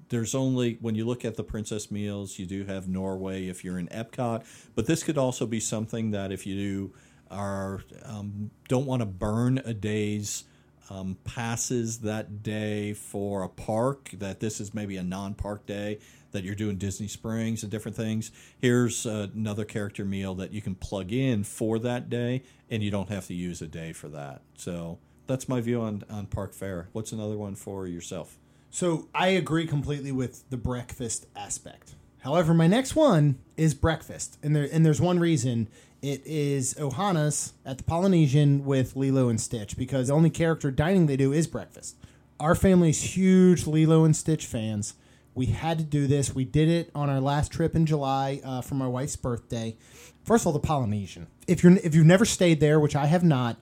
there's 0.09 0.35
only 0.35 0.79
when 0.81 0.95
you 0.95 1.05
look 1.05 1.25
at 1.25 1.37
the 1.37 1.45
princess 1.45 1.91
meals 1.91 2.39
you 2.39 2.47
do 2.47 2.65
have 2.65 2.89
norway 2.89 3.47
if 3.47 3.65
you're 3.65 3.79
in 3.79 3.89
epcot 3.89 4.45
but 4.75 4.87
this 4.87 5.03
could 5.03 5.19
also 5.19 5.47
be 5.47 5.61
something 5.61 6.11
that 6.11 6.33
if 6.33 6.47
you 6.47 6.93
are 7.31 7.83
um, 8.05 8.51
don't 8.69 8.87
want 8.87 9.01
to 9.01 9.07
burn 9.07 9.59
a 9.65 9.75
day's 9.75 10.45
um, 10.91 11.19
passes 11.25 11.99
that 11.99 12.43
day 12.43 12.95
for 12.95 13.43
a 13.43 13.49
park 13.49 14.11
that 14.15 14.41
this 14.41 14.61
is 14.61 14.73
maybe 14.73 14.97
a 14.97 15.03
non-park 15.03 15.67
day 15.67 15.99
that 16.33 16.45
you're 16.45 16.55
doing 16.55 16.77
disney 16.77 17.07
springs 17.09 17.63
and 17.63 17.71
different 17.71 17.97
things 17.97 18.33
here's 18.59 19.05
uh, 19.05 19.29
another 19.35 19.67
character 19.67 20.05
meal 20.05 20.35
that 20.35 20.53
you 20.53 20.63
can 20.63 20.75
plug 20.75 21.13
in 21.13 21.45
for 21.45 21.79
that 21.79 22.09
day 22.09 22.43
and 22.71 22.83
you 22.83 22.91
don't 22.91 23.09
have 23.09 23.27
to 23.27 23.35
use 23.35 23.63
a 23.63 23.67
day 23.67 23.93
for 23.93 24.09
that. 24.09 24.43
So 24.57 24.99
that's 25.27 25.49
my 25.49 25.61
view 25.61 25.81
on, 25.81 26.05
on 26.11 26.27
park 26.27 26.55
fare. 26.55 26.89
What's 26.93 27.13
another 27.13 27.37
one 27.37 27.55
for 27.55 27.87
yourself 27.87 28.39
so 28.71 29.09
I 29.15 29.29
agree 29.29 29.67
completely 29.67 30.13
with 30.13 30.49
the 30.51 30.57
breakfast 30.57 31.27
aspect. 31.35 31.95
However, 32.21 32.53
my 32.53 32.67
next 32.67 32.97
one 32.97 33.39
is 33.57 33.75
breakfast, 33.75 34.39
and 34.43 34.55
there 34.55 34.69
and 34.71 34.85
there's 34.85 35.01
one 35.01 35.19
reason. 35.19 35.69
It 36.01 36.23
is 36.25 36.75
Ohana's 36.75 37.55
at 37.67 37.79
the 37.79 37.85
Polynesian 37.85 38.65
with 38.65 38.95
Lilo 38.95 39.29
and 39.29 39.41
Stitch 39.41 39.77
because 39.77 40.09
the 40.09 40.15
only 40.15 40.31
character 40.31 40.71
dining 40.71 41.07
they 41.07 41.17
do 41.17 41.33
is 41.33 41.47
breakfast. 41.47 41.97
Our 42.39 42.55
family's 42.55 43.17
huge 43.17 43.67
Lilo 43.67 44.05
and 44.05 44.15
Stitch 44.15 44.47
fans. 44.47 44.95
We 45.35 45.47
had 45.47 45.79
to 45.79 45.85
do 45.85 46.07
this. 46.07 46.35
We 46.35 46.45
did 46.45 46.69
it 46.69 46.91
on 46.95 47.11
our 47.11 47.21
last 47.21 47.51
trip 47.51 47.75
in 47.75 47.87
July 47.87 48.41
uh, 48.45 48.61
for 48.61 48.75
my 48.75 48.87
wife's 48.87 49.17
birthday. 49.17 49.77
First 50.25 50.43
of 50.43 50.49
all, 50.49 50.53
the 50.53 50.61
Polynesian. 50.61 51.29
If 51.47 51.63
you're 51.63 51.77
if 51.79 51.95
you've 51.95 52.07
never 52.07 52.25
stayed 52.25 52.61
there, 52.61 52.79
which 52.79 52.95
I 52.95 53.07
have 53.07 53.25
not, 53.25 53.57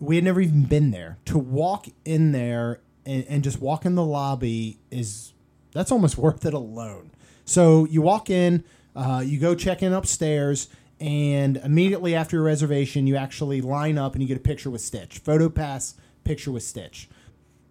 we 0.00 0.16
had 0.16 0.24
never 0.24 0.40
even 0.40 0.64
been 0.64 0.90
there. 0.90 1.18
To 1.26 1.38
walk 1.38 1.86
in 2.04 2.32
there 2.32 2.80
and, 3.08 3.24
and 3.28 3.42
just 3.42 3.60
walk 3.60 3.86
in 3.86 3.94
the 3.94 4.04
lobby 4.04 4.78
is 4.90 5.32
that's 5.72 5.90
almost 5.90 6.18
worth 6.18 6.44
it 6.44 6.54
alone. 6.54 7.10
So 7.44 7.86
you 7.86 8.02
walk 8.02 8.28
in, 8.30 8.62
uh, 8.94 9.22
you 9.24 9.40
go 9.40 9.54
check 9.54 9.82
in 9.82 9.92
upstairs, 9.92 10.68
and 11.00 11.56
immediately 11.58 12.14
after 12.14 12.36
your 12.36 12.44
reservation, 12.44 13.06
you 13.06 13.16
actually 13.16 13.60
line 13.60 13.96
up 13.96 14.12
and 14.12 14.22
you 14.22 14.28
get 14.28 14.36
a 14.36 14.40
picture 14.40 14.68
with 14.68 14.82
Stitch. 14.82 15.18
Photo 15.18 15.48
pass 15.48 15.94
picture 16.24 16.52
with 16.52 16.62
Stitch. 16.62 17.08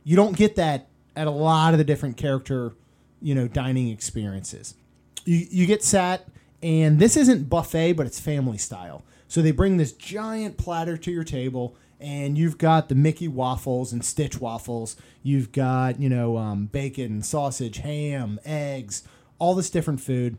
You 0.04 0.16
don't 0.16 0.36
get 0.36 0.56
that 0.56 0.88
at 1.16 1.28
a 1.28 1.32
lot 1.32 1.74
of 1.74 1.78
the 1.78 1.84
different 1.84 2.18
character, 2.18 2.74
you 3.22 3.36
know, 3.36 3.48
dining 3.48 3.90
experiences. 3.90 4.74
You, 5.26 5.46
you 5.50 5.66
get 5.68 5.84
sat, 5.84 6.28
and 6.64 6.98
this 6.98 7.16
isn't 7.18 7.50
buffet, 7.50 7.94
but 7.94 8.08
it's 8.08 8.20
family 8.20 8.58
style. 8.58 9.04
So 9.28 9.42
they 9.42 9.52
bring 9.52 9.78
this 9.78 9.92
giant 9.92 10.58
platter 10.58 10.98
to 10.98 11.12
your 11.12 11.26
table 11.26 11.76
and 12.00 12.38
you've 12.38 12.58
got 12.58 12.90
the 12.90 12.96
Mickey 12.96 13.28
waffles 13.28 13.92
and 13.92 14.04
Stitch 14.04 14.40
waffles. 14.40 14.96
You've 15.24 15.52
got 15.52 16.00
you 16.00 16.10
know 16.10 16.38
um, 16.38 16.68
bacon, 16.68 17.22
sausage, 17.22 17.78
ham, 17.78 18.40
eggs, 18.46 19.04
all 19.40 19.56
this 19.56 19.70
different 19.70 20.02
food. 20.02 20.38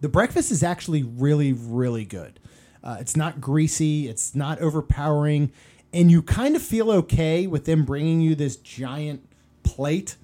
The 0.00 0.08
breakfast 0.08 0.50
is 0.50 0.62
actually 0.62 1.02
really 1.02 1.52
really 1.52 2.04
good. 2.04 2.40
Uh, 2.82 2.96
it's 3.00 3.16
not 3.16 3.40
greasy. 3.40 4.08
It's 4.08 4.34
not 4.34 4.60
overpowering, 4.60 5.52
and 5.92 6.10
you 6.10 6.22
kind 6.22 6.56
of 6.56 6.62
feel 6.62 6.90
okay 6.90 7.46
with 7.46 7.64
them 7.64 7.84
bringing 7.84 8.20
you 8.20 8.34
this 8.34 8.56
giant 8.56 9.26
plate. 9.62 10.16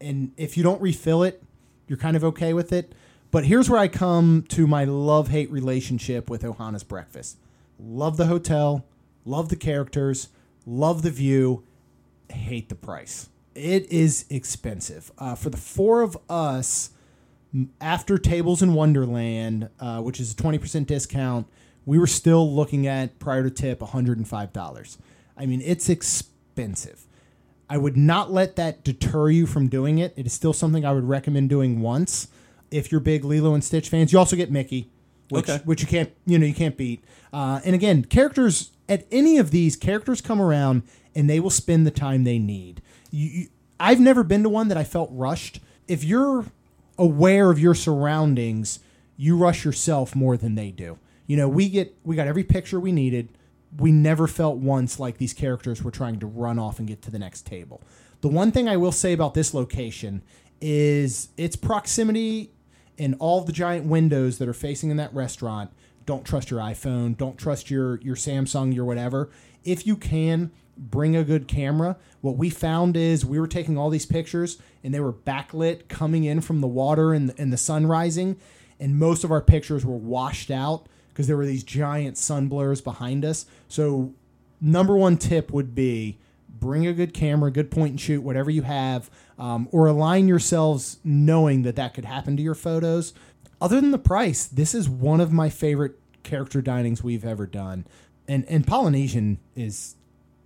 And 0.00 0.32
if 0.36 0.56
you 0.56 0.62
don't 0.62 0.82
refill 0.82 1.22
it, 1.22 1.42
you're 1.86 1.98
kind 1.98 2.16
of 2.16 2.24
okay 2.24 2.52
with 2.52 2.72
it. 2.72 2.94
But 3.30 3.46
here's 3.46 3.68
where 3.68 3.80
I 3.80 3.88
come 3.88 4.44
to 4.50 4.66
my 4.66 4.84
love 4.84 5.28
hate 5.28 5.50
relationship 5.50 6.30
with 6.30 6.42
Ohana's 6.42 6.84
breakfast. 6.84 7.38
Love 7.78 8.16
the 8.16 8.26
hotel 8.26 8.84
love 9.24 9.48
the 9.48 9.56
characters, 9.56 10.28
love 10.66 11.02
the 11.02 11.10
view, 11.10 11.64
hate 12.30 12.68
the 12.68 12.74
price. 12.74 13.28
It 13.54 13.90
is 13.90 14.24
expensive. 14.30 15.12
Uh, 15.18 15.34
for 15.34 15.50
the 15.50 15.56
four 15.56 16.02
of 16.02 16.16
us, 16.28 16.90
after 17.80 18.18
Tables 18.18 18.62
in 18.62 18.74
Wonderland, 18.74 19.68
uh, 19.78 20.00
which 20.00 20.18
is 20.18 20.32
a 20.32 20.36
20% 20.36 20.86
discount, 20.86 21.46
we 21.86 21.98
were 21.98 22.06
still 22.06 22.52
looking 22.52 22.86
at, 22.86 23.18
prior 23.18 23.42
to 23.44 23.50
tip, 23.50 23.80
$105. 23.80 24.96
I 25.36 25.46
mean, 25.46 25.60
it's 25.64 25.88
expensive. 25.88 27.06
I 27.68 27.78
would 27.78 27.96
not 27.96 28.32
let 28.32 28.56
that 28.56 28.82
deter 28.84 29.30
you 29.30 29.46
from 29.46 29.68
doing 29.68 29.98
it. 29.98 30.12
It 30.16 30.26
is 30.26 30.32
still 30.32 30.52
something 30.52 30.84
I 30.84 30.92
would 30.92 31.04
recommend 31.04 31.48
doing 31.48 31.80
once. 31.80 32.28
If 32.70 32.90
you're 32.90 33.00
big 33.00 33.24
Lilo 33.24 33.54
and 33.54 33.62
Stitch 33.62 33.88
fans, 33.88 34.12
you 34.12 34.18
also 34.18 34.34
get 34.36 34.50
Mickey, 34.50 34.90
which, 35.28 35.48
Okay. 35.48 35.62
which 35.64 35.80
you 35.80 35.86
can't, 35.86 36.10
you 36.26 36.38
know, 36.38 36.46
you 36.46 36.54
can't 36.54 36.76
beat. 36.76 37.04
Uh, 37.32 37.60
and 37.64 37.74
again, 37.74 38.04
characters 38.04 38.70
at 38.88 39.06
any 39.10 39.38
of 39.38 39.50
these 39.50 39.76
characters 39.76 40.20
come 40.20 40.40
around 40.40 40.82
and 41.14 41.28
they 41.28 41.40
will 41.40 41.50
spend 41.50 41.86
the 41.86 41.90
time 41.90 42.24
they 42.24 42.38
need. 42.38 42.82
You, 43.10 43.28
you, 43.28 43.46
I've 43.78 44.00
never 44.00 44.22
been 44.22 44.42
to 44.42 44.48
one 44.48 44.68
that 44.68 44.78
I 44.78 44.84
felt 44.84 45.10
rushed. 45.12 45.60
If 45.88 46.04
you're 46.04 46.46
aware 46.98 47.50
of 47.50 47.58
your 47.58 47.74
surroundings, 47.74 48.80
you 49.16 49.36
rush 49.36 49.64
yourself 49.64 50.14
more 50.14 50.36
than 50.36 50.54
they 50.54 50.70
do. 50.70 50.98
You 51.26 51.36
know, 51.36 51.48
we 51.48 51.68
get 51.68 51.96
we 52.04 52.16
got 52.16 52.26
every 52.26 52.44
picture 52.44 52.78
we 52.78 52.92
needed. 52.92 53.30
We 53.76 53.90
never 53.90 54.26
felt 54.26 54.58
once 54.58 55.00
like 55.00 55.18
these 55.18 55.32
characters 55.32 55.82
were 55.82 55.90
trying 55.90 56.20
to 56.20 56.26
run 56.26 56.58
off 56.58 56.78
and 56.78 56.86
get 56.86 57.02
to 57.02 57.10
the 57.10 57.18
next 57.18 57.46
table. 57.46 57.82
The 58.20 58.28
one 58.28 58.52
thing 58.52 58.68
I 58.68 58.76
will 58.76 58.92
say 58.92 59.12
about 59.12 59.34
this 59.34 59.52
location 59.52 60.22
is 60.60 61.28
its 61.36 61.56
proximity 61.56 62.52
and 62.98 63.16
all 63.18 63.40
the 63.40 63.52
giant 63.52 63.86
windows 63.86 64.38
that 64.38 64.48
are 64.48 64.54
facing 64.54 64.90
in 64.90 64.96
that 64.98 65.12
restaurant 65.12 65.70
don't 66.06 66.24
trust 66.24 66.50
your 66.50 66.60
iPhone. 66.60 67.16
Don't 67.16 67.38
trust 67.38 67.70
your 67.70 68.00
your 68.00 68.16
Samsung, 68.16 68.74
your 68.74 68.84
whatever. 68.84 69.30
If 69.64 69.86
you 69.86 69.96
can, 69.96 70.50
bring 70.76 71.16
a 71.16 71.24
good 71.24 71.48
camera. 71.48 71.96
What 72.20 72.36
we 72.36 72.50
found 72.50 72.96
is 72.96 73.24
we 73.24 73.38
were 73.38 73.46
taking 73.46 73.78
all 73.78 73.90
these 73.90 74.06
pictures 74.06 74.58
and 74.82 74.92
they 74.92 75.00
were 75.00 75.12
backlit 75.12 75.88
coming 75.88 76.24
in 76.24 76.40
from 76.40 76.60
the 76.60 76.66
water 76.66 77.12
and 77.12 77.30
the, 77.30 77.40
and 77.40 77.52
the 77.52 77.56
sun 77.56 77.86
rising, 77.86 78.36
and 78.78 78.98
most 78.98 79.24
of 79.24 79.30
our 79.30 79.40
pictures 79.40 79.84
were 79.84 79.96
washed 79.96 80.50
out 80.50 80.86
because 81.08 81.26
there 81.26 81.36
were 81.36 81.46
these 81.46 81.64
giant 81.64 82.18
sun 82.18 82.48
blurs 82.48 82.80
behind 82.80 83.24
us. 83.24 83.46
So, 83.68 84.12
number 84.60 84.96
one 84.96 85.16
tip 85.16 85.52
would 85.52 85.74
be 85.74 86.18
bring 86.48 86.86
a 86.86 86.92
good 86.92 87.14
camera, 87.14 87.50
good 87.50 87.70
point 87.70 87.90
and 87.90 88.00
shoot, 88.00 88.22
whatever 88.22 88.50
you 88.50 88.62
have, 88.62 89.10
um, 89.38 89.68
or 89.70 89.86
align 89.86 90.28
yourselves 90.28 90.98
knowing 91.04 91.62
that 91.62 91.76
that 91.76 91.94
could 91.94 92.04
happen 92.04 92.36
to 92.36 92.42
your 92.42 92.54
photos 92.54 93.12
other 93.60 93.80
than 93.80 93.90
the 93.90 93.98
price, 93.98 94.46
this 94.46 94.74
is 94.74 94.88
one 94.88 95.20
of 95.20 95.32
my 95.32 95.48
favorite 95.48 95.98
character 96.22 96.62
dinings 96.62 97.02
we've 97.02 97.24
ever 97.24 97.46
done. 97.46 97.86
And 98.26 98.44
and 98.46 98.66
Polynesian 98.66 99.38
is 99.54 99.96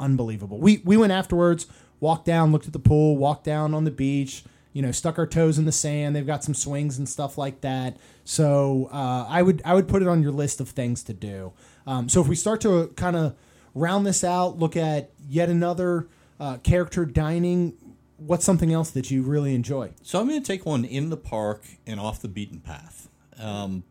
unbelievable. 0.00 0.58
We 0.58 0.82
we 0.84 0.96
went 0.96 1.12
afterwards, 1.12 1.66
walked 2.00 2.24
down, 2.24 2.52
looked 2.52 2.66
at 2.66 2.72
the 2.72 2.78
pool, 2.78 3.16
walked 3.16 3.44
down 3.44 3.74
on 3.74 3.84
the 3.84 3.90
beach, 3.90 4.44
you 4.72 4.82
know, 4.82 4.92
stuck 4.92 5.18
our 5.18 5.26
toes 5.26 5.58
in 5.58 5.64
the 5.64 5.72
sand. 5.72 6.14
They've 6.14 6.26
got 6.26 6.44
some 6.44 6.54
swings 6.54 6.98
and 6.98 7.08
stuff 7.08 7.38
like 7.38 7.60
that. 7.62 7.96
So 8.24 8.88
uh, 8.92 9.26
I 9.28 9.42
would 9.42 9.62
I 9.64 9.74
would 9.74 9.88
put 9.88 10.02
it 10.02 10.08
on 10.08 10.22
your 10.22 10.32
list 10.32 10.60
of 10.60 10.68
things 10.70 11.02
to 11.04 11.14
do. 11.14 11.52
Um, 11.86 12.08
so 12.08 12.20
if 12.20 12.28
we 12.28 12.34
start 12.36 12.60
to 12.62 12.88
kind 12.96 13.16
of 13.16 13.34
round 13.74 14.06
this 14.06 14.24
out, 14.24 14.58
look 14.58 14.76
at 14.76 15.10
yet 15.28 15.48
another 15.48 16.08
uh, 16.40 16.58
character 16.58 17.04
dining. 17.04 17.74
What's 18.18 18.44
something 18.44 18.72
else 18.72 18.90
that 18.90 19.10
you 19.10 19.22
really 19.22 19.54
enjoy? 19.54 19.92
So 20.02 20.20
I'm 20.20 20.28
going 20.28 20.42
to 20.42 20.46
take 20.46 20.66
one 20.66 20.84
in 20.84 21.08
the 21.08 21.16
park 21.16 21.64
and 21.86 21.98
off 21.98 22.20
the 22.20 22.28
beaten 22.28 22.60
path. 22.60 23.08
Um, 23.38 23.84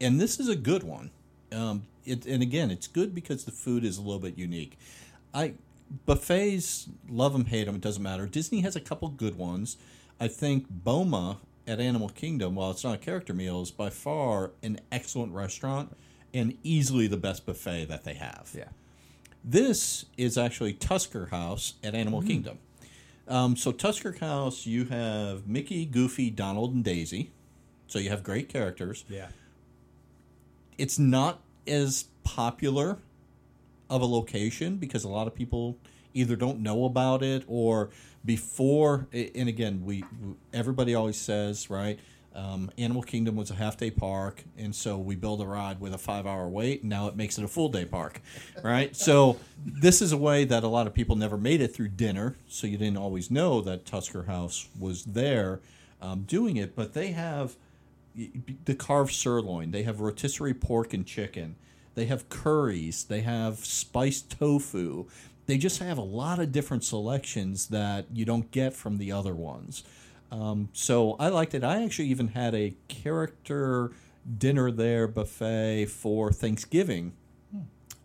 and 0.00 0.20
this 0.20 0.38
is 0.38 0.48
a 0.48 0.56
good 0.56 0.82
one. 0.82 1.10
Um, 1.52 1.84
it, 2.04 2.26
and 2.26 2.42
again, 2.42 2.70
it's 2.70 2.86
good 2.86 3.14
because 3.14 3.44
the 3.44 3.52
food 3.52 3.84
is 3.84 3.96
a 3.96 4.02
little 4.02 4.18
bit 4.18 4.36
unique. 4.36 4.78
I 5.32 5.54
buffets, 6.06 6.88
love 7.08 7.32
them, 7.32 7.46
hate 7.46 7.64
them, 7.64 7.76
it 7.76 7.80
doesn't 7.80 8.02
matter. 8.02 8.26
Disney 8.26 8.60
has 8.60 8.76
a 8.76 8.80
couple 8.80 9.08
good 9.08 9.38
ones. 9.38 9.76
I 10.20 10.28
think 10.28 10.66
Boma 10.68 11.38
at 11.66 11.80
Animal 11.80 12.08
Kingdom, 12.08 12.54
while 12.54 12.70
it's 12.70 12.84
not 12.84 12.94
a 12.94 12.98
character 12.98 13.32
meal, 13.32 13.62
is 13.62 13.70
by 13.70 13.90
far 13.90 14.50
an 14.62 14.80
excellent 14.90 15.32
restaurant 15.32 15.96
and 16.34 16.56
easily 16.62 17.06
the 17.06 17.16
best 17.16 17.46
buffet 17.46 17.86
that 17.86 18.04
they 18.04 18.14
have. 18.14 18.50
Yeah. 18.54 18.68
This 19.44 20.06
is 20.16 20.36
actually 20.36 20.72
Tusker 20.74 21.26
House 21.26 21.74
at 21.82 21.94
Animal 21.94 22.22
Kingdom. 22.22 22.58
Um, 23.28 23.56
so 23.56 23.72
Tusker 23.72 24.12
House, 24.12 24.66
you 24.66 24.86
have 24.86 25.46
Mickey, 25.46 25.84
Goofy, 25.84 26.30
Donald, 26.30 26.74
and 26.74 26.82
Daisy. 26.82 27.30
So 27.86 27.98
you 27.98 28.10
have 28.10 28.22
great 28.22 28.48
characters. 28.48 29.04
Yeah. 29.08 29.28
It's 30.78 30.98
not 30.98 31.40
as 31.66 32.04
popular 32.24 32.98
of 33.90 34.02
a 34.02 34.06
location 34.06 34.76
because 34.76 35.04
a 35.04 35.08
lot 35.08 35.26
of 35.26 35.34
people 35.34 35.78
either 36.14 36.36
don't 36.36 36.60
know 36.60 36.84
about 36.84 37.22
it 37.22 37.44
or 37.46 37.90
before. 38.24 39.08
And 39.12 39.48
again, 39.48 39.82
we 39.84 40.04
everybody 40.52 40.94
always 40.94 41.16
says 41.16 41.70
right. 41.70 41.98
Um, 42.34 42.70
Animal 42.78 43.02
Kingdom 43.02 43.36
was 43.36 43.50
a 43.50 43.54
half 43.54 43.76
day 43.76 43.90
park, 43.90 44.44
and 44.56 44.74
so 44.74 44.98
we 44.98 45.16
build 45.16 45.40
a 45.40 45.46
ride 45.46 45.80
with 45.80 45.92
a 45.92 45.98
five 45.98 46.26
hour 46.26 46.48
wait, 46.48 46.82
and 46.82 46.90
now 46.90 47.08
it 47.08 47.16
makes 47.16 47.38
it 47.38 47.44
a 47.44 47.48
full 47.48 47.68
day 47.68 47.84
park, 47.84 48.20
right? 48.62 48.94
so 48.94 49.38
this 49.64 50.00
is 50.00 50.12
a 50.12 50.16
way 50.16 50.44
that 50.44 50.62
a 50.62 50.68
lot 50.68 50.86
of 50.86 50.94
people 50.94 51.16
never 51.16 51.36
made 51.36 51.60
it 51.60 51.74
through 51.74 51.88
dinner, 51.88 52.36
so 52.46 52.66
you 52.66 52.76
didn't 52.76 52.98
always 52.98 53.30
know 53.30 53.60
that 53.62 53.86
Tusker 53.86 54.24
House 54.24 54.68
was 54.78 55.04
there 55.04 55.60
um, 56.00 56.22
doing 56.22 56.56
it, 56.56 56.76
but 56.76 56.92
they 56.94 57.08
have 57.08 57.56
the 58.64 58.74
carved 58.74 59.12
sirloin, 59.12 59.70
they 59.70 59.82
have 59.82 60.00
rotisserie 60.00 60.54
pork 60.54 60.92
and 60.92 61.06
chicken, 61.06 61.56
they 61.94 62.06
have 62.06 62.28
curries, 62.28 63.04
they 63.04 63.22
have 63.22 63.58
spiced 63.64 64.38
tofu. 64.38 65.06
They 65.46 65.58
just 65.58 65.80
have 65.80 65.98
a 65.98 66.02
lot 66.02 66.38
of 66.38 66.52
different 66.52 66.84
selections 66.84 67.68
that 67.68 68.06
you 68.12 68.24
don't 68.24 68.50
get 68.52 68.74
from 68.74 68.98
the 68.98 69.10
other 69.10 69.34
ones. 69.34 69.82
Um, 70.30 70.68
so 70.72 71.16
I 71.18 71.28
liked 71.28 71.54
it. 71.54 71.64
I 71.64 71.82
actually 71.82 72.08
even 72.08 72.28
had 72.28 72.54
a 72.54 72.74
character 72.88 73.92
dinner 74.38 74.70
there 74.70 75.06
buffet 75.06 75.86
for 75.86 76.32
Thanksgiving 76.32 77.14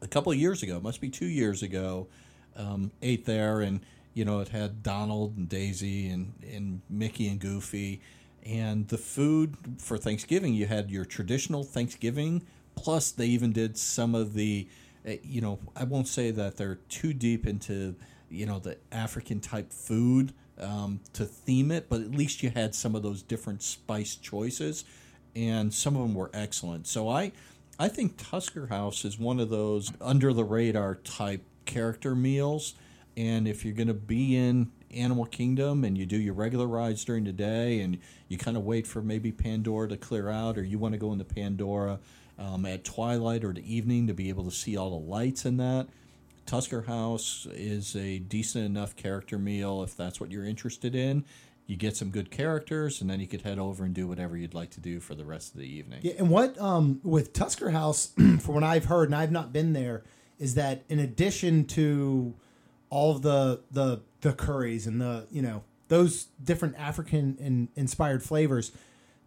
a 0.02 0.08
couple 0.08 0.34
years 0.34 0.62
ago. 0.64 0.80
Must 0.80 1.02
be 1.02 1.10
two 1.10 1.26
years 1.26 1.64
ago. 1.64 2.08
Um, 2.56 2.92
ate 3.02 3.26
there, 3.26 3.62
and 3.62 3.80
you 4.14 4.26
know 4.26 4.40
it 4.40 4.50
had 4.50 4.84
Donald 4.84 5.38
and 5.38 5.50
Daisy 5.50 6.10
and 6.10 6.34
and 6.48 6.82
Mickey 6.90 7.28
and 7.28 7.40
Goofy, 7.40 8.02
and 8.46 8.88
the 8.90 8.98
food 8.98 9.58
for 9.80 9.98
Thanksgiving. 9.98 10.54
You 10.54 10.68
had 10.68 10.92
your 10.92 11.06
traditional 11.06 11.64
Thanksgiving, 11.64 12.44
plus 12.76 13.12
they 13.12 13.26
even 13.28 13.52
did 13.52 13.78
some 13.78 14.14
of 14.14 14.34
the, 14.34 14.68
uh, 15.08 15.14
you 15.24 15.42
know, 15.42 15.58
I 15.76 15.86
won't 15.86 16.08
say 16.08 16.30
that 16.32 16.58
they're 16.58 16.80
too 16.90 17.14
deep 17.14 17.48
into 17.48 17.96
you 18.30 18.46
know 18.46 18.60
the 18.60 18.78
African 18.92 19.40
type 19.40 19.74
food 19.74 20.34
um, 20.60 21.00
to 21.14 21.26
theme 21.26 21.72
it, 21.72 21.90
but 21.90 22.02
at 22.02 22.12
least 22.12 22.44
you 22.44 22.50
had 22.50 22.76
some 22.76 22.96
of 22.96 23.02
those 23.02 23.22
different 23.22 23.64
spice 23.64 24.16
choices, 24.16 24.86
and 25.36 25.74
some 25.74 25.96
of 25.96 26.02
them 26.04 26.14
were 26.14 26.30
excellent. 26.34 26.88
So 26.88 27.10
I, 27.10 27.32
I 27.80 27.88
think 27.88 28.18
Tusker 28.18 28.68
House 28.68 29.04
is 29.04 29.18
one 29.18 29.40
of 29.40 29.50
those 29.50 29.92
under 30.00 30.32
the 30.34 30.44
radar 30.44 30.96
type 30.96 31.44
character 31.66 32.16
meals, 32.16 32.76
and 33.18 33.48
if 33.48 33.66
you're 33.66 33.74
going 33.74 33.88
to 33.88 33.94
be 33.94 34.36
in 34.36 34.72
Animal 34.92 35.26
Kingdom 35.26 35.84
and 35.84 35.98
you 35.98 36.06
do 36.06 36.18
your 36.18 36.36
regular 36.36 36.68
rides 36.68 37.04
during 37.04 37.24
the 37.24 37.32
day, 37.32 37.82
and 37.82 38.00
you 38.28 38.38
kind 38.38 38.58
of 38.58 38.64
wait 38.64 38.86
for 38.86 39.02
maybe 39.02 39.32
Pandora 39.32 39.90
to 39.90 39.98
clear 39.98 40.30
out, 40.30 40.58
or 40.58 40.64
you 40.64 40.78
want 40.78 40.94
to 40.94 41.00
go 41.00 41.12
into 41.12 41.26
Pandora. 41.26 42.00
Um, 42.36 42.66
at 42.66 42.84
twilight 42.84 43.44
or 43.44 43.54
the 43.54 43.62
evening 43.76 44.08
to 44.08 44.14
be 44.16 44.30
able 44.30 44.44
to 44.46 44.52
see 44.52 44.76
all 44.76 44.90
the 44.90 45.06
lights 45.08 45.46
in 45.46 45.58
that. 45.58 45.88
Tusker 46.46 46.84
House 46.84 47.48
is 47.52 47.96
a 47.96 48.20
decent 48.20 48.66
enough 48.66 48.96
character 48.96 49.38
meal 49.38 49.84
if 49.84 49.96
that's 49.96 50.20
what 50.20 50.32
you're 50.32 50.46
interested 50.46 50.96
in. 50.96 51.26
You 51.66 51.78
get 51.78 51.96
some 51.96 52.10
good 52.10 52.30
characters, 52.30 53.00
and 53.00 53.10
then 53.10 53.22
you 53.22 53.28
could 53.28 53.44
head 53.44 53.58
over 53.58 53.86
and 53.86 53.94
do 53.94 54.06
whatever 54.06 54.36
you'd 54.36 54.54
like 54.54 54.72
to 54.72 54.82
do 54.82 55.00
for 55.00 55.16
the 55.16 55.24
rest 55.24 55.54
of 55.54 55.62
the 55.62 55.68
evening. 55.68 56.02
Yeah, 56.04 56.14
and 56.18 56.30
what 56.30 56.60
um, 56.60 57.00
with 57.04 57.32
Tusker 57.32 57.70
House, 57.70 58.08
from 58.16 58.54
what 58.56 58.64
I've 58.64 58.86
heard, 58.86 59.08
and 59.08 59.16
I've 59.16 59.32
not 59.32 59.54
been 59.54 59.72
there, 59.72 60.04
is 60.38 60.56
that 60.56 60.84
in 60.90 61.00
addition 61.00 61.66
to 61.68 62.34
all 62.90 63.12
of 63.12 63.22
the 63.22 63.62
the 63.72 64.02
the 64.22 64.34
curries 64.34 64.86
and 64.88 65.00
the 65.00 65.26
you 65.32 65.42
know 65.42 65.64
those 65.88 66.26
different 66.44 66.76
African 66.78 67.38
in, 67.40 67.70
inspired 67.76 68.24
flavors, 68.24 68.74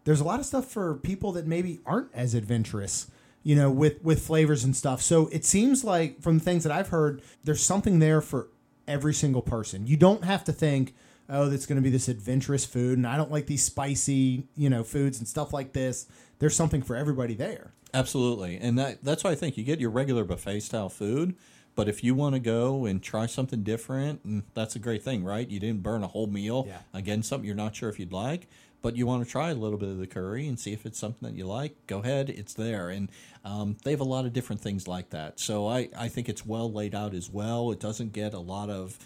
there's 0.03 0.19
a 0.19 0.23
lot 0.23 0.39
of 0.39 0.45
stuff 0.45 0.65
for 0.65 0.95
people 0.95 1.31
that 1.31 1.47
maybe 1.47 1.79
aren't 1.85 2.13
as 2.13 2.33
adventurous 2.35 3.07
you 3.47 3.55
know, 3.55 3.71
with 3.71 4.03
with 4.03 4.19
flavors 4.27 4.65
and 4.65 4.75
stuff. 4.75 5.01
So 5.01 5.27
it 5.31 5.45
seems 5.45 5.83
like 5.85 6.21
from 6.21 6.37
the 6.39 6.43
things 6.43 6.63
that 6.65 6.71
I've 6.73 6.89
heard, 6.89 7.21
there's 7.45 7.63
something 7.63 7.99
there 7.99 8.19
for 8.19 8.49
every 8.89 9.13
single 9.13 9.41
person. 9.41 9.87
You 9.87 9.95
don't 9.95 10.25
have 10.25 10.43
to 10.45 10.51
think, 10.51 10.93
oh, 11.29 11.47
that's 11.47 11.65
going 11.65 11.77
to 11.77 11.81
be 11.81 11.89
this 11.89 12.09
adventurous 12.09 12.65
food, 12.65 12.97
and 12.97 13.07
I 13.07 13.15
don't 13.15 13.31
like 13.31 13.45
these 13.47 13.63
spicy, 13.63 14.43
you 14.57 14.69
know, 14.69 14.83
foods 14.83 15.17
and 15.19 15.25
stuff 15.27 15.53
like 15.53 15.71
this. 15.71 16.07
There's 16.39 16.55
something 16.57 16.81
for 16.81 16.97
everybody 16.97 17.35
there. 17.35 17.71
Absolutely, 17.93 18.57
and 18.57 18.77
that 18.77 19.01
that's 19.01 19.23
why 19.23 19.31
I 19.31 19.35
think 19.35 19.57
you 19.57 19.63
get 19.63 19.79
your 19.79 19.91
regular 19.91 20.25
buffet 20.25 20.59
style 20.59 20.89
food. 20.89 21.35
But 21.73 21.87
if 21.87 22.03
you 22.03 22.15
want 22.15 22.33
to 22.33 22.39
go 22.41 22.85
and 22.85 23.01
try 23.01 23.27
something 23.27 23.63
different, 23.63 24.25
and 24.25 24.43
that's 24.55 24.75
a 24.75 24.79
great 24.79 25.03
thing, 25.03 25.23
right? 25.23 25.47
You 25.47 25.59
didn't 25.59 25.83
burn 25.83 26.03
a 26.03 26.07
whole 26.07 26.27
meal 26.27 26.65
Yeah. 26.67 26.79
again, 26.93 27.23
something 27.23 27.45
you're 27.45 27.55
not 27.55 27.75
sure 27.75 27.87
if 27.87 27.97
you'd 27.99 28.11
like, 28.11 28.49
but 28.81 28.95
you 28.95 29.05
want 29.05 29.23
to 29.25 29.29
try 29.29 29.49
a 29.49 29.55
little 29.55 29.77
bit 29.77 29.89
of 29.89 29.97
the 29.97 30.07
curry 30.07 30.47
and 30.47 30.59
see 30.59 30.73
if 30.73 30.85
it's 30.85 30.99
something 30.99 31.27
that 31.27 31.35
you 31.35 31.45
like. 31.45 31.75
Go 31.87 31.99
ahead, 31.99 32.29
it's 32.29 32.53
there, 32.53 32.89
and 32.89 33.09
um, 33.43 33.77
they 33.83 33.91
have 33.91 33.99
a 33.99 34.05
lot 34.05 34.25
of 34.25 34.33
different 34.33 34.61
things 34.61 34.87
like 34.87 35.09
that. 35.11 35.39
So 35.39 35.67
I 35.67 35.89
I 35.97 36.07
think 36.07 36.29
it's 36.29 36.45
well 36.45 36.71
laid 36.71 36.95
out 36.95 37.13
as 37.13 37.29
well. 37.29 37.71
It 37.71 37.79
doesn't 37.79 38.13
get 38.13 38.33
a 38.33 38.39
lot 38.39 38.69
of 38.69 38.97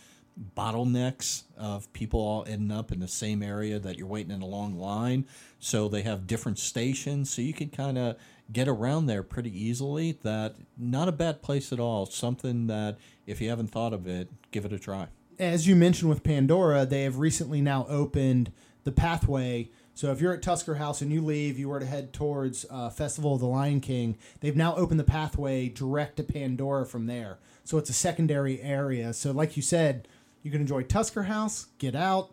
bottlenecks 0.56 1.44
of 1.58 1.92
people 1.94 2.20
all 2.20 2.46
ending 2.48 2.76
up 2.76 2.92
in 2.92 3.00
the 3.00 3.08
same 3.08 3.44
area 3.44 3.80
that 3.80 3.98
you're 3.98 4.08
waiting 4.08 4.32
in 4.32 4.42
a 4.42 4.46
long 4.46 4.76
line. 4.76 5.26
So 5.60 5.88
they 5.88 6.02
have 6.04 6.26
different 6.26 6.58
stations, 6.58 7.30
so 7.30 7.42
you 7.42 7.54
can 7.54 7.70
kind 7.70 7.98
of 7.98 8.18
get 8.52 8.68
around 8.68 9.06
there 9.06 9.24
pretty 9.24 9.52
easily. 9.52 10.18
That 10.24 10.56
not 10.78 11.08
a 11.08 11.12
bad 11.12 11.42
place 11.42 11.72
at 11.72 11.80
all. 11.80 12.06
Something 12.06 12.68
that 12.68 12.98
if 13.26 13.42
you 13.42 13.50
haven't 13.50 13.68
thought 13.68 13.94
of 13.94 14.08
it, 14.08 14.30
give 14.52 14.66
it 14.66 14.74
a 14.74 14.80
try. 14.80 15.08
As 15.40 15.68
you 15.68 15.76
mentioned 15.76 16.10
with 16.10 16.24
Pandora, 16.24 16.86
they 16.86 17.04
have 17.04 17.18
recently 17.18 17.62
now 17.62 17.86
opened 17.90 18.52
the 18.84 18.92
pathway. 18.92 19.70
So 19.94 20.12
if 20.12 20.22
you're 20.22 20.34
at 20.34 20.42
Tusker 20.42 20.76
House 20.76 21.02
and 21.02 21.12
you 21.12 21.22
leave, 21.22 21.60
you 21.60 21.70
were 21.70 21.80
to 21.80 21.86
head 21.86 22.14
towards 22.14 22.66
uh, 22.70 22.90
Festival 22.90 23.36
of 23.36 23.42
the 23.42 23.48
Lion 23.48 23.82
King. 23.82 24.18
They've 24.40 24.56
now 24.56 24.76
opened 24.76 25.00
the 25.00 25.06
pathway 25.06 25.70
direct 25.70 26.18
to 26.18 26.24
Pandora 26.24 26.86
from 26.86 27.08
there. 27.08 27.40
So 27.64 27.78
it's 27.78 27.90
a 27.90 27.94
secondary 27.94 28.62
area. 28.62 29.14
So 29.14 29.32
like 29.32 29.56
you 29.56 29.62
said, 29.62 30.08
you 30.44 30.52
can 30.52 30.62
enjoy 30.62 30.84
Tusker 30.84 31.24
House, 31.24 31.68
get 31.78 31.96
out, 31.96 32.32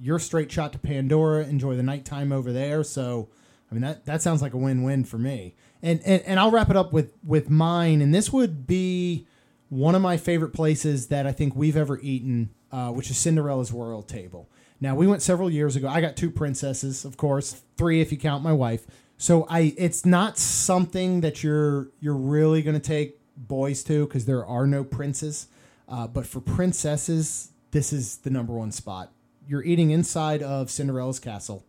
you're 0.00 0.18
straight 0.18 0.50
shot 0.50 0.72
to 0.72 0.78
Pandora, 0.78 1.44
enjoy 1.44 1.76
the 1.76 1.82
nighttime 1.82 2.32
over 2.32 2.52
there. 2.52 2.84
So 2.84 3.28
I 3.70 3.74
mean 3.74 3.82
that 3.82 4.06
that 4.06 4.22
sounds 4.22 4.40
like 4.40 4.54
a 4.54 4.58
win-win 4.58 5.04
for 5.04 5.18
me. 5.18 5.54
And 5.82 6.00
and, 6.04 6.22
and 6.22 6.40
I'll 6.40 6.50
wrap 6.50 6.70
it 6.70 6.76
up 6.76 6.92
with 6.92 7.12
with 7.24 7.50
mine. 7.50 8.00
And 8.00 8.14
this 8.14 8.32
would 8.32 8.66
be 8.66 9.26
one 9.68 9.94
of 9.94 10.02
my 10.02 10.16
favorite 10.16 10.52
places 10.52 11.08
that 11.08 11.26
I 11.26 11.32
think 11.32 11.56
we've 11.56 11.76
ever 11.76 11.98
eaten, 12.00 12.50
uh, 12.70 12.92
which 12.92 13.10
is 13.10 13.18
Cinderella's 13.18 13.72
Royal 13.72 14.02
Table. 14.02 14.48
Now 14.80 14.94
we 14.94 15.06
went 15.06 15.22
several 15.22 15.50
years 15.50 15.76
ago. 15.76 15.88
I 15.88 16.00
got 16.00 16.16
two 16.16 16.30
princesses, 16.30 17.04
of 17.04 17.16
course, 17.16 17.62
three 17.76 18.00
if 18.00 18.12
you 18.12 18.18
count 18.18 18.42
my 18.42 18.52
wife. 18.52 18.86
So 19.18 19.46
I, 19.48 19.74
it's 19.78 20.04
not 20.04 20.36
something 20.36 21.22
that 21.22 21.42
you're 21.42 21.88
you're 22.00 22.14
really 22.14 22.62
going 22.62 22.78
to 22.78 22.86
take 22.86 23.18
boys 23.36 23.82
to 23.84 24.06
because 24.06 24.26
there 24.26 24.44
are 24.44 24.66
no 24.66 24.84
princes. 24.84 25.48
Uh, 25.88 26.06
but 26.06 26.26
for 26.26 26.40
princesses, 26.40 27.52
this 27.70 27.92
is 27.92 28.18
the 28.18 28.30
number 28.30 28.52
one 28.52 28.72
spot. 28.72 29.12
You're 29.48 29.64
eating 29.64 29.90
inside 29.90 30.42
of 30.42 30.70
Cinderella's 30.70 31.20
castle. 31.20 31.64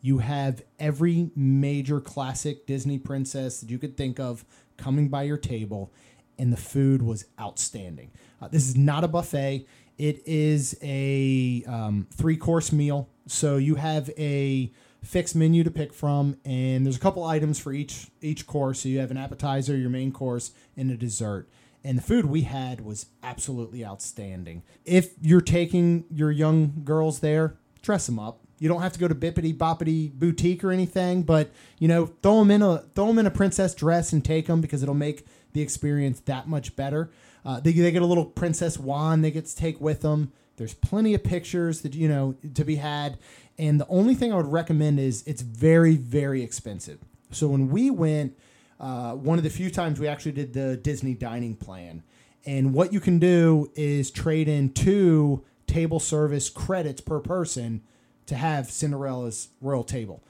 You 0.00 0.18
have 0.18 0.62
every 0.78 1.30
major 1.34 2.00
classic 2.00 2.66
Disney 2.66 2.98
princess 2.98 3.60
that 3.60 3.70
you 3.70 3.78
could 3.78 3.96
think 3.96 4.20
of 4.20 4.44
coming 4.76 5.08
by 5.08 5.24
your 5.24 5.36
table, 5.36 5.92
and 6.38 6.52
the 6.52 6.56
food 6.56 7.02
was 7.02 7.24
outstanding. 7.40 8.12
Uh, 8.40 8.48
this 8.48 8.68
is 8.68 8.76
not 8.76 9.02
a 9.02 9.08
buffet. 9.08 9.66
It 9.98 10.22
is 10.26 10.76
a 10.82 11.64
um, 11.66 12.06
three 12.12 12.36
course 12.36 12.72
meal. 12.72 13.08
So 13.26 13.56
you 13.56 13.76
have 13.76 14.10
a 14.18 14.72
fixed 15.02 15.34
menu 15.34 15.64
to 15.64 15.70
pick 15.70 15.92
from, 15.92 16.36
and 16.44 16.84
there's 16.84 16.96
a 16.96 17.00
couple 17.00 17.24
items 17.24 17.58
for 17.58 17.72
each 17.72 18.08
each 18.20 18.46
course. 18.46 18.80
So 18.80 18.88
you 18.88 18.98
have 18.98 19.10
an 19.10 19.16
appetizer, 19.16 19.76
your 19.76 19.90
main 19.90 20.12
course, 20.12 20.52
and 20.76 20.90
a 20.90 20.96
dessert. 20.96 21.48
And 21.82 21.98
the 21.98 22.02
food 22.02 22.26
we 22.26 22.42
had 22.42 22.84
was 22.84 23.06
absolutely 23.22 23.84
outstanding. 23.84 24.62
If 24.84 25.14
you're 25.20 25.40
taking 25.40 26.04
your 26.10 26.32
young 26.32 26.82
girls 26.84 27.20
there, 27.20 27.56
dress 27.80 28.06
them 28.06 28.18
up. 28.18 28.40
You 28.58 28.68
don't 28.68 28.82
have 28.82 28.92
to 28.94 28.98
go 28.98 29.06
to 29.06 29.14
Bibbidi 29.14 29.56
Bobbidi 29.56 30.12
Boutique 30.12 30.64
or 30.64 30.72
anything, 30.72 31.22
but 31.22 31.50
you 31.78 31.88
know, 31.88 32.06
throw 32.22 32.40
them 32.40 32.50
in 32.50 32.62
a 32.62 32.78
throw 32.94 33.06
them 33.06 33.18
in 33.18 33.26
a 33.26 33.30
princess 33.30 33.74
dress 33.74 34.12
and 34.12 34.24
take 34.24 34.46
them 34.46 34.60
because 34.60 34.82
it'll 34.82 34.94
make 34.94 35.26
the 35.52 35.62
experience 35.62 36.20
that 36.20 36.48
much 36.48 36.74
better. 36.76 37.10
Uh, 37.46 37.60
they, 37.60 37.72
they 37.72 37.92
get 37.92 38.02
a 38.02 38.06
little 38.06 38.24
princess 38.26 38.76
wand 38.76 39.24
they 39.24 39.30
get 39.30 39.46
to 39.46 39.56
take 39.56 39.80
with 39.80 40.00
them. 40.02 40.32
There's 40.56 40.74
plenty 40.74 41.14
of 41.14 41.22
pictures 41.22 41.82
that 41.82 41.94
you 41.94 42.08
know 42.08 42.34
to 42.54 42.64
be 42.64 42.76
had, 42.76 43.18
and 43.56 43.80
the 43.80 43.86
only 43.88 44.14
thing 44.14 44.32
I 44.32 44.36
would 44.36 44.52
recommend 44.52 44.98
is 44.98 45.22
it's 45.26 45.42
very 45.42 45.96
very 45.96 46.42
expensive. 46.42 46.98
So 47.30 47.46
when 47.46 47.68
we 47.68 47.90
went, 47.90 48.36
uh, 48.80 49.12
one 49.12 49.38
of 49.38 49.44
the 49.44 49.50
few 49.50 49.70
times 49.70 50.00
we 50.00 50.08
actually 50.08 50.32
did 50.32 50.52
the 50.54 50.76
Disney 50.76 51.14
dining 51.14 51.56
plan, 51.56 52.02
And 52.44 52.74
what 52.74 52.92
you 52.92 53.00
can 53.00 53.18
do 53.18 53.70
is 53.74 54.10
trade 54.10 54.48
in 54.48 54.72
two 54.72 55.44
table 55.66 56.00
service 56.00 56.48
credits 56.48 57.00
per 57.00 57.20
person 57.20 57.82
to 58.26 58.36
have 58.36 58.70
Cinderella's 58.70 59.48
royal 59.60 59.84
table. 59.84 60.22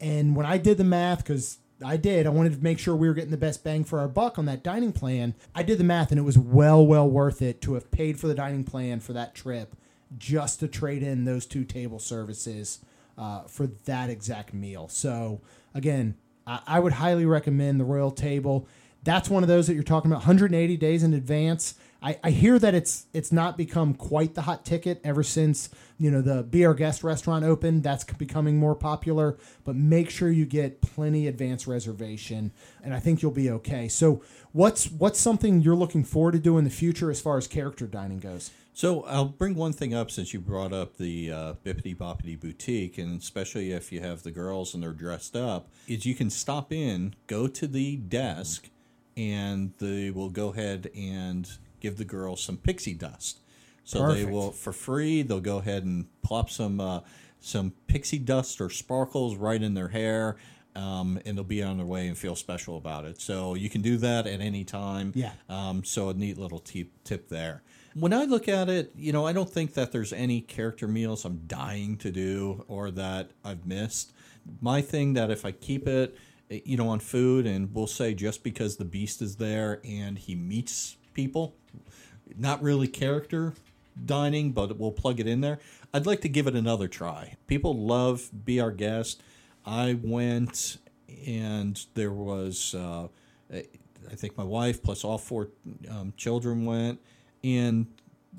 And 0.00 0.36
when 0.36 0.46
I 0.46 0.58
did 0.58 0.78
the 0.78 0.84
math, 0.84 1.18
because 1.18 1.58
I 1.84 1.96
did, 1.96 2.26
I 2.26 2.30
wanted 2.30 2.54
to 2.54 2.62
make 2.62 2.78
sure 2.78 2.96
we 2.96 3.08
were 3.08 3.14
getting 3.14 3.30
the 3.30 3.36
best 3.36 3.62
bang 3.62 3.84
for 3.84 3.98
our 4.00 4.08
buck 4.08 4.38
on 4.38 4.46
that 4.46 4.62
dining 4.62 4.92
plan. 4.92 5.34
I 5.54 5.62
did 5.62 5.78
the 5.78 5.84
math, 5.84 6.10
and 6.10 6.18
it 6.18 6.24
was 6.24 6.38
well, 6.38 6.84
well 6.84 7.08
worth 7.08 7.42
it 7.42 7.60
to 7.62 7.74
have 7.74 7.90
paid 7.90 8.18
for 8.18 8.26
the 8.26 8.34
dining 8.34 8.64
plan 8.64 9.00
for 9.00 9.12
that 9.12 9.34
trip 9.34 9.76
just 10.16 10.60
to 10.60 10.68
trade 10.68 11.02
in 11.02 11.24
those 11.24 11.46
two 11.46 11.64
table 11.64 11.98
services 11.98 12.80
uh, 13.18 13.42
for 13.42 13.66
that 13.66 14.10
exact 14.10 14.54
meal. 14.54 14.88
So, 14.88 15.40
again, 15.74 16.16
I, 16.46 16.60
I 16.66 16.80
would 16.80 16.94
highly 16.94 17.26
recommend 17.26 17.78
the 17.80 17.84
Royal 17.84 18.10
Table. 18.10 18.66
That's 19.02 19.28
one 19.28 19.42
of 19.42 19.48
those 19.48 19.66
that 19.66 19.74
you're 19.74 19.82
talking 19.82 20.10
about 20.10 20.20
180 20.20 20.76
days 20.76 21.02
in 21.02 21.14
advance. 21.14 21.74
I, 22.02 22.18
I 22.22 22.30
hear 22.30 22.58
that 22.58 22.74
it's 22.74 23.06
it's 23.12 23.32
not 23.32 23.56
become 23.56 23.94
quite 23.94 24.34
the 24.34 24.42
hot 24.42 24.64
ticket 24.64 25.00
ever 25.04 25.22
since 25.22 25.70
you 25.98 26.10
know 26.10 26.20
the 26.20 26.42
Be 26.42 26.64
Our 26.64 26.74
Guest 26.74 27.04
restaurant 27.04 27.44
open 27.44 27.82
That's 27.82 28.04
becoming 28.04 28.56
more 28.56 28.74
popular, 28.74 29.38
but 29.64 29.76
make 29.76 30.10
sure 30.10 30.30
you 30.30 30.46
get 30.46 30.80
plenty 30.80 31.28
advance 31.28 31.66
reservation, 31.66 32.52
and 32.82 32.92
I 32.92 33.00
think 33.00 33.22
you'll 33.22 33.30
be 33.30 33.50
okay. 33.50 33.88
So, 33.88 34.22
what's 34.52 34.90
what's 34.90 35.20
something 35.20 35.60
you're 35.60 35.76
looking 35.76 36.04
forward 36.04 36.32
to 36.32 36.38
do 36.38 36.58
in 36.58 36.64
the 36.64 36.70
future 36.70 37.10
as 37.10 37.20
far 37.20 37.38
as 37.38 37.46
character 37.46 37.86
dining 37.86 38.18
goes? 38.18 38.50
So 38.76 39.04
I'll 39.04 39.26
bring 39.26 39.54
one 39.54 39.72
thing 39.72 39.94
up 39.94 40.10
since 40.10 40.34
you 40.34 40.40
brought 40.40 40.72
up 40.72 40.96
the 40.96 41.30
uh, 41.30 41.54
Bibbidi 41.64 41.96
Bobbidi 41.96 42.38
Boutique, 42.38 42.98
and 42.98 43.20
especially 43.20 43.70
if 43.70 43.92
you 43.92 44.00
have 44.00 44.24
the 44.24 44.32
girls 44.32 44.74
and 44.74 44.82
they're 44.82 44.90
dressed 44.90 45.36
up, 45.36 45.68
is 45.86 46.04
you 46.04 46.16
can 46.16 46.28
stop 46.28 46.72
in, 46.72 47.14
go 47.28 47.46
to 47.46 47.68
the 47.68 47.94
desk, 47.96 48.68
and 49.16 49.72
they 49.78 50.10
will 50.10 50.28
go 50.28 50.48
ahead 50.48 50.90
and 50.96 51.48
give 51.78 51.98
the 51.98 52.04
girls 52.04 52.42
some 52.42 52.56
pixie 52.56 52.94
dust. 52.94 53.38
So 53.84 54.00
Perfect. 54.00 54.26
they 54.26 54.32
will 54.32 54.50
for 54.50 54.72
free. 54.72 55.22
They'll 55.22 55.40
go 55.40 55.58
ahead 55.58 55.84
and 55.84 56.06
plop 56.22 56.50
some 56.50 56.80
uh, 56.80 57.00
some 57.40 57.72
pixie 57.86 58.18
dust 58.18 58.60
or 58.60 58.70
sparkles 58.70 59.36
right 59.36 59.62
in 59.62 59.74
their 59.74 59.88
hair. 59.88 60.36
Um, 60.76 61.20
and 61.24 61.36
they'll 61.36 61.44
be 61.44 61.62
on 61.62 61.76
their 61.76 61.86
way 61.86 62.08
and 62.08 62.18
feel 62.18 62.34
special 62.34 62.76
about 62.76 63.04
it. 63.04 63.20
So 63.20 63.54
you 63.54 63.70
can 63.70 63.80
do 63.80 63.96
that 63.98 64.26
at 64.26 64.40
any 64.40 64.64
time. 64.64 65.12
Yeah. 65.14 65.30
Um, 65.48 65.84
so 65.84 66.08
a 66.08 66.14
neat 66.14 66.36
little 66.36 66.58
tip 66.58 66.90
tip 67.04 67.28
there. 67.28 67.62
When 67.94 68.12
I 68.12 68.24
look 68.24 68.48
at 68.48 68.68
it, 68.68 68.90
you 68.96 69.12
know, 69.12 69.24
I 69.24 69.32
don't 69.32 69.48
think 69.48 69.74
that 69.74 69.92
there's 69.92 70.12
any 70.12 70.40
character 70.40 70.88
meals 70.88 71.24
I'm 71.24 71.42
dying 71.46 71.96
to 71.98 72.10
do 72.10 72.64
or 72.66 72.90
that 72.90 73.30
I've 73.44 73.64
missed. 73.66 74.12
My 74.60 74.80
thing 74.80 75.12
that 75.12 75.30
if 75.30 75.44
I 75.44 75.52
keep 75.52 75.86
it, 75.86 76.18
eh, 76.50 76.58
you 76.64 76.76
know, 76.76 76.88
on 76.88 76.98
food, 76.98 77.46
and 77.46 77.72
we'll 77.72 77.86
say 77.86 78.12
just 78.12 78.42
because 78.42 78.76
the 78.76 78.84
beast 78.84 79.22
is 79.22 79.36
there 79.36 79.80
and 79.84 80.18
he 80.18 80.34
meets 80.34 80.96
people, 81.12 81.54
not 82.36 82.60
really 82.64 82.88
character 82.88 83.54
dining, 84.04 84.52
but 84.52 84.78
we'll 84.78 84.92
plug 84.92 85.20
it 85.20 85.26
in 85.26 85.40
there. 85.40 85.58
I'd 85.92 86.06
like 86.06 86.20
to 86.22 86.28
give 86.28 86.46
it 86.46 86.54
another 86.54 86.88
try. 86.88 87.34
People 87.46 87.74
love 87.78 88.30
Be 88.44 88.60
Our 88.60 88.70
Guest. 88.70 89.22
I 89.64 89.98
went 90.00 90.78
and 91.26 91.80
there 91.94 92.12
was, 92.12 92.74
uh, 92.74 93.08
I 93.52 94.14
think 94.14 94.36
my 94.36 94.44
wife 94.44 94.82
plus 94.82 95.04
all 95.04 95.18
four 95.18 95.48
um, 95.88 96.12
children 96.16 96.64
went, 96.64 97.00
and 97.42 97.86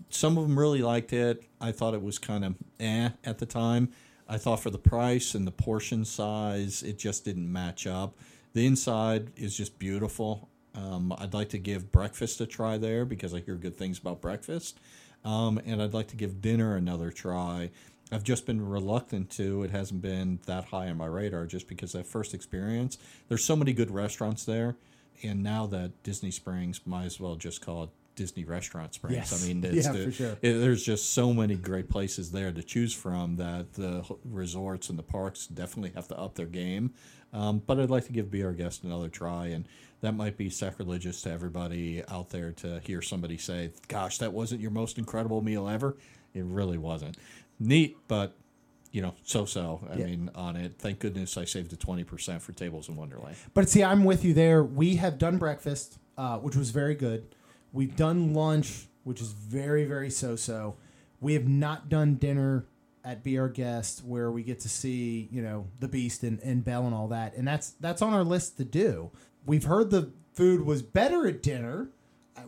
some 0.10 0.38
of 0.38 0.48
them 0.48 0.58
really 0.60 0.82
liked 0.82 1.14
it. 1.14 1.44
I 1.60 1.72
thought 1.72 1.94
it 1.94 2.02
was 2.02 2.20
kind 2.20 2.46
of 2.46 2.56
eh 2.80 3.10
at 3.24 3.40
the 3.40 3.46
time. 3.46 3.90
I 4.28 4.38
thought 4.38 4.60
for 4.60 4.70
the 4.70 4.80
price 4.80 5.36
and 5.36 5.46
the 5.46 5.52
portion 5.52 6.04
size, 6.04 6.84
it 6.84 6.98
just 6.98 7.26
didn't 7.26 7.52
match 7.52 7.86
up. 7.88 8.18
The 8.54 8.66
inside 8.66 9.32
is 9.36 9.56
just 9.56 9.78
beautiful. 9.80 10.50
Um, 10.74 11.14
I'd 11.18 11.34
like 11.34 11.50
to 11.50 11.58
give 11.58 11.92
breakfast 11.92 12.42
a 12.42 12.46
try 12.46 12.78
there 12.78 13.06
because 13.06 13.34
I 13.34 13.40
hear 13.40 13.56
good 13.56 13.78
things 13.78 13.98
about 14.00 14.22
breakfast. 14.22 14.80
Um, 15.26 15.60
and 15.66 15.82
I'd 15.82 15.94
like 15.94 16.08
to 16.10 16.16
give 16.16 16.42
dinner 16.42 16.76
another 16.76 17.12
try. 17.12 17.72
I've 18.12 18.24
just 18.24 18.46
been 18.46 18.66
reluctant 18.66 19.32
to. 19.32 19.64
It 19.64 19.72
hasn't 19.72 20.02
been 20.02 20.40
that 20.46 20.66
high 20.66 20.88
on 20.90 20.98
my 20.98 21.08
radar 21.08 21.48
just 21.48 21.68
because 21.68 21.94
that 21.94 22.06
first 22.06 22.34
experience. 22.34 23.00
There's 23.28 23.44
so 23.44 23.56
many 23.56 23.74
good 23.74 23.90
restaurants 23.90 24.46
there, 24.46 24.76
and 25.24 25.42
now 25.42 25.66
that 25.68 26.04
Disney 26.04 26.30
Springs 26.30 26.82
might 26.86 27.06
as 27.06 27.20
well 27.20 27.36
just 27.36 27.66
call 27.66 27.86
it 27.86 27.90
Disney 28.16 28.44
Restaurant 28.46 28.94
Springs. 28.94 29.16
Yes. 29.32 29.44
I 29.44 29.48
mean, 29.48 29.64
it's 29.64 29.86
Yeah, 29.86 29.92
the- 29.92 30.06
for 30.06 30.12
sure. 30.12 30.38
it- 30.42 30.54
there's 30.60 30.84
just 30.84 31.14
so 31.14 31.34
many 31.34 31.56
great 31.56 31.90
places 31.90 32.32
there 32.32 32.52
to 32.52 32.64
choose 32.64 32.94
from 32.94 33.36
that 33.38 33.74
the 33.74 34.04
resorts 34.24 34.90
and 34.90 34.98
the 34.98 35.04
parks 35.04 35.48
definitely 35.48 35.92
have 35.96 36.08
to 36.10 36.18
up 36.18 36.36
their 36.36 36.46
game. 36.46 36.94
Um, 37.34 37.62
but 37.66 37.80
I'd 37.80 37.90
like 37.90 38.06
to 38.06 38.14
give 38.14 38.32
Be 38.32 38.44
Our 38.44 38.54
Guest 38.54 38.84
another 38.86 39.10
try, 39.10 39.48
and 39.48 39.68
that 40.02 40.14
might 40.14 40.38
be 40.38 40.50
sacrilegious 40.50 41.22
to 41.24 41.32
everybody 41.32 42.02
out 42.08 42.30
there 42.30 42.52
to 42.54 42.80
hear 42.80 43.02
somebody 43.02 43.38
say, 43.38 43.72
"Gosh, 43.90 44.20
that 44.20 44.32
wasn't 44.32 44.62
your 44.62 44.72
most 44.72 44.98
incredible 44.98 45.42
meal 45.42 45.68
ever." 45.68 45.98
It 46.34 46.46
really 46.46 46.78
wasn't. 46.78 47.18
Neat, 47.60 47.98
but 48.08 48.36
you 48.92 49.02
know, 49.02 49.14
so-so. 49.24 49.86
I 49.92 49.98
Yeah. 49.98 50.06
mean, 50.06 50.30
on 50.36 50.56
it. 50.56 50.76
Thank 50.78 51.00
goodness 51.00 51.38
I 51.38 51.44
saved 51.44 51.72
the 51.72 51.76
twenty 51.76 52.06
percent 52.06 52.42
for 52.42 52.54
Tables 52.54 52.88
in 52.88 52.96
Wonderland. 52.96 53.36
But 53.54 53.68
see, 53.68 53.84
I'm 53.84 54.06
with 54.06 54.24
you 54.24 54.34
there. 54.34 54.64
We 54.64 54.96
have 54.96 55.18
done 55.18 55.38
breakfast, 55.38 55.98
uh, 56.18 56.38
which 56.38 56.56
was 56.56 56.70
very 56.70 56.96
good. 56.96 57.35
We've 57.76 57.96
done 57.96 58.34
lunch, 58.34 58.88
which 59.04 59.22
is 59.22 59.34
very, 59.34 59.84
very 59.84 60.10
so 60.10 60.38
so. 60.38 60.78
We 61.20 61.34
have 61.34 61.48
not 61.48 61.90
done 61.90 62.16
dinner 62.16 62.66
at 63.04 63.22
Be 63.22 63.38
Our 63.38 63.50
Guest 63.50 64.04
where 64.06 64.32
we 64.32 64.44
get 64.44 64.62
to 64.62 64.70
see, 64.70 65.28
you 65.30 65.42
know, 65.42 65.68
the 65.82 65.90
Beast 65.90 66.24
and, 66.24 66.40
and 66.40 66.64
Belle 66.64 66.86
and 66.86 66.96
all 66.96 67.10
that. 67.10 67.36
And 67.36 67.46
that's 67.46 67.72
that's 67.72 68.02
on 68.02 68.14
our 68.14 68.24
list 68.24 68.56
to 68.58 68.64
do. 68.64 69.12
We've 69.46 69.66
heard 69.66 69.92
the 69.92 70.12
food 70.34 70.66
was 70.66 70.82
better 70.82 71.28
at 71.28 71.44
dinner. 71.44 71.90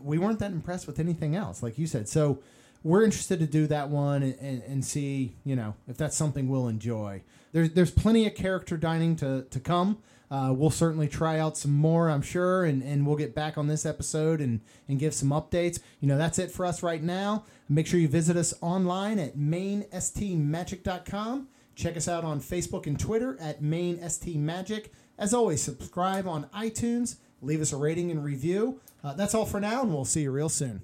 We 0.02 0.18
weren't 0.18 0.40
that 0.40 0.52
impressed 0.52 0.88
with 0.88 0.98
anything 0.98 1.36
else, 1.36 1.62
like 1.62 1.78
you 1.78 1.88
said. 1.88 2.08
So 2.08 2.40
we're 2.82 3.04
interested 3.04 3.40
to 3.40 3.48
do 3.48 3.68
that 3.68 3.90
one 3.90 4.24
and, 4.24 4.36
and, 4.40 4.64
and 4.64 4.86
see, 4.86 5.36
you 5.44 5.58
know, 5.58 5.76
if 5.90 5.98
that's 5.98 6.16
something 6.16 6.48
we'll 6.48 6.70
enjoy. 6.70 7.22
There's 7.52 7.72
there's 7.72 7.92
plenty 7.92 8.26
of 8.26 8.34
character 8.34 8.78
dining 8.78 9.18
to, 9.18 9.46
to 9.50 9.60
come. 9.60 9.98
Uh, 10.30 10.54
we'll 10.56 10.70
certainly 10.70 11.08
try 11.08 11.40
out 11.40 11.58
some 11.58 11.74
more, 11.74 12.10
I'm 12.10 12.22
sure, 12.22 12.66
and, 12.66 12.84
and 12.84 13.08
we'll 13.08 13.16
get 13.16 13.34
back 13.34 13.58
on 13.58 13.68
this 13.68 13.86
episode 13.86 14.42
and, 14.42 14.60
and 14.88 15.00
give 15.00 15.14
some 15.14 15.30
updates. 15.30 15.80
You 16.00 16.10
know, 16.10 16.18
that's 16.18 16.38
it 16.38 16.52
for 16.52 16.66
us 16.66 16.84
right 16.84 17.02
now. 17.02 17.46
Make 17.70 17.88
sure 17.88 17.98
you 18.00 18.10
visit 18.10 18.36
us 18.36 18.54
online 18.62 19.20
at 19.20 19.38
mainstmagic.com. 19.38 21.48
Check 21.76 21.96
us 21.96 22.08
out 22.08 22.24
on 22.24 22.42
Facebook 22.42 22.88
and 22.88 23.00
Twitter 23.00 23.38
at 23.40 23.62
mainstmagic. 23.62 24.88
As 25.18 25.34
always, 25.34 25.62
subscribe 25.62 26.28
on 26.28 26.46
iTunes, 26.56 27.18
leave 27.42 27.62
us 27.62 27.72
a 27.72 27.78
rating 27.78 28.12
and 28.12 28.24
review. 28.24 28.82
Uh, 29.04 29.14
that's 29.14 29.34
all 29.34 29.46
for 29.46 29.60
now, 29.60 29.84
and 29.84 29.94
we'll 29.94 30.06
see 30.06 30.24
you 30.24 30.32
real 30.32 30.50
soon. 30.50 30.82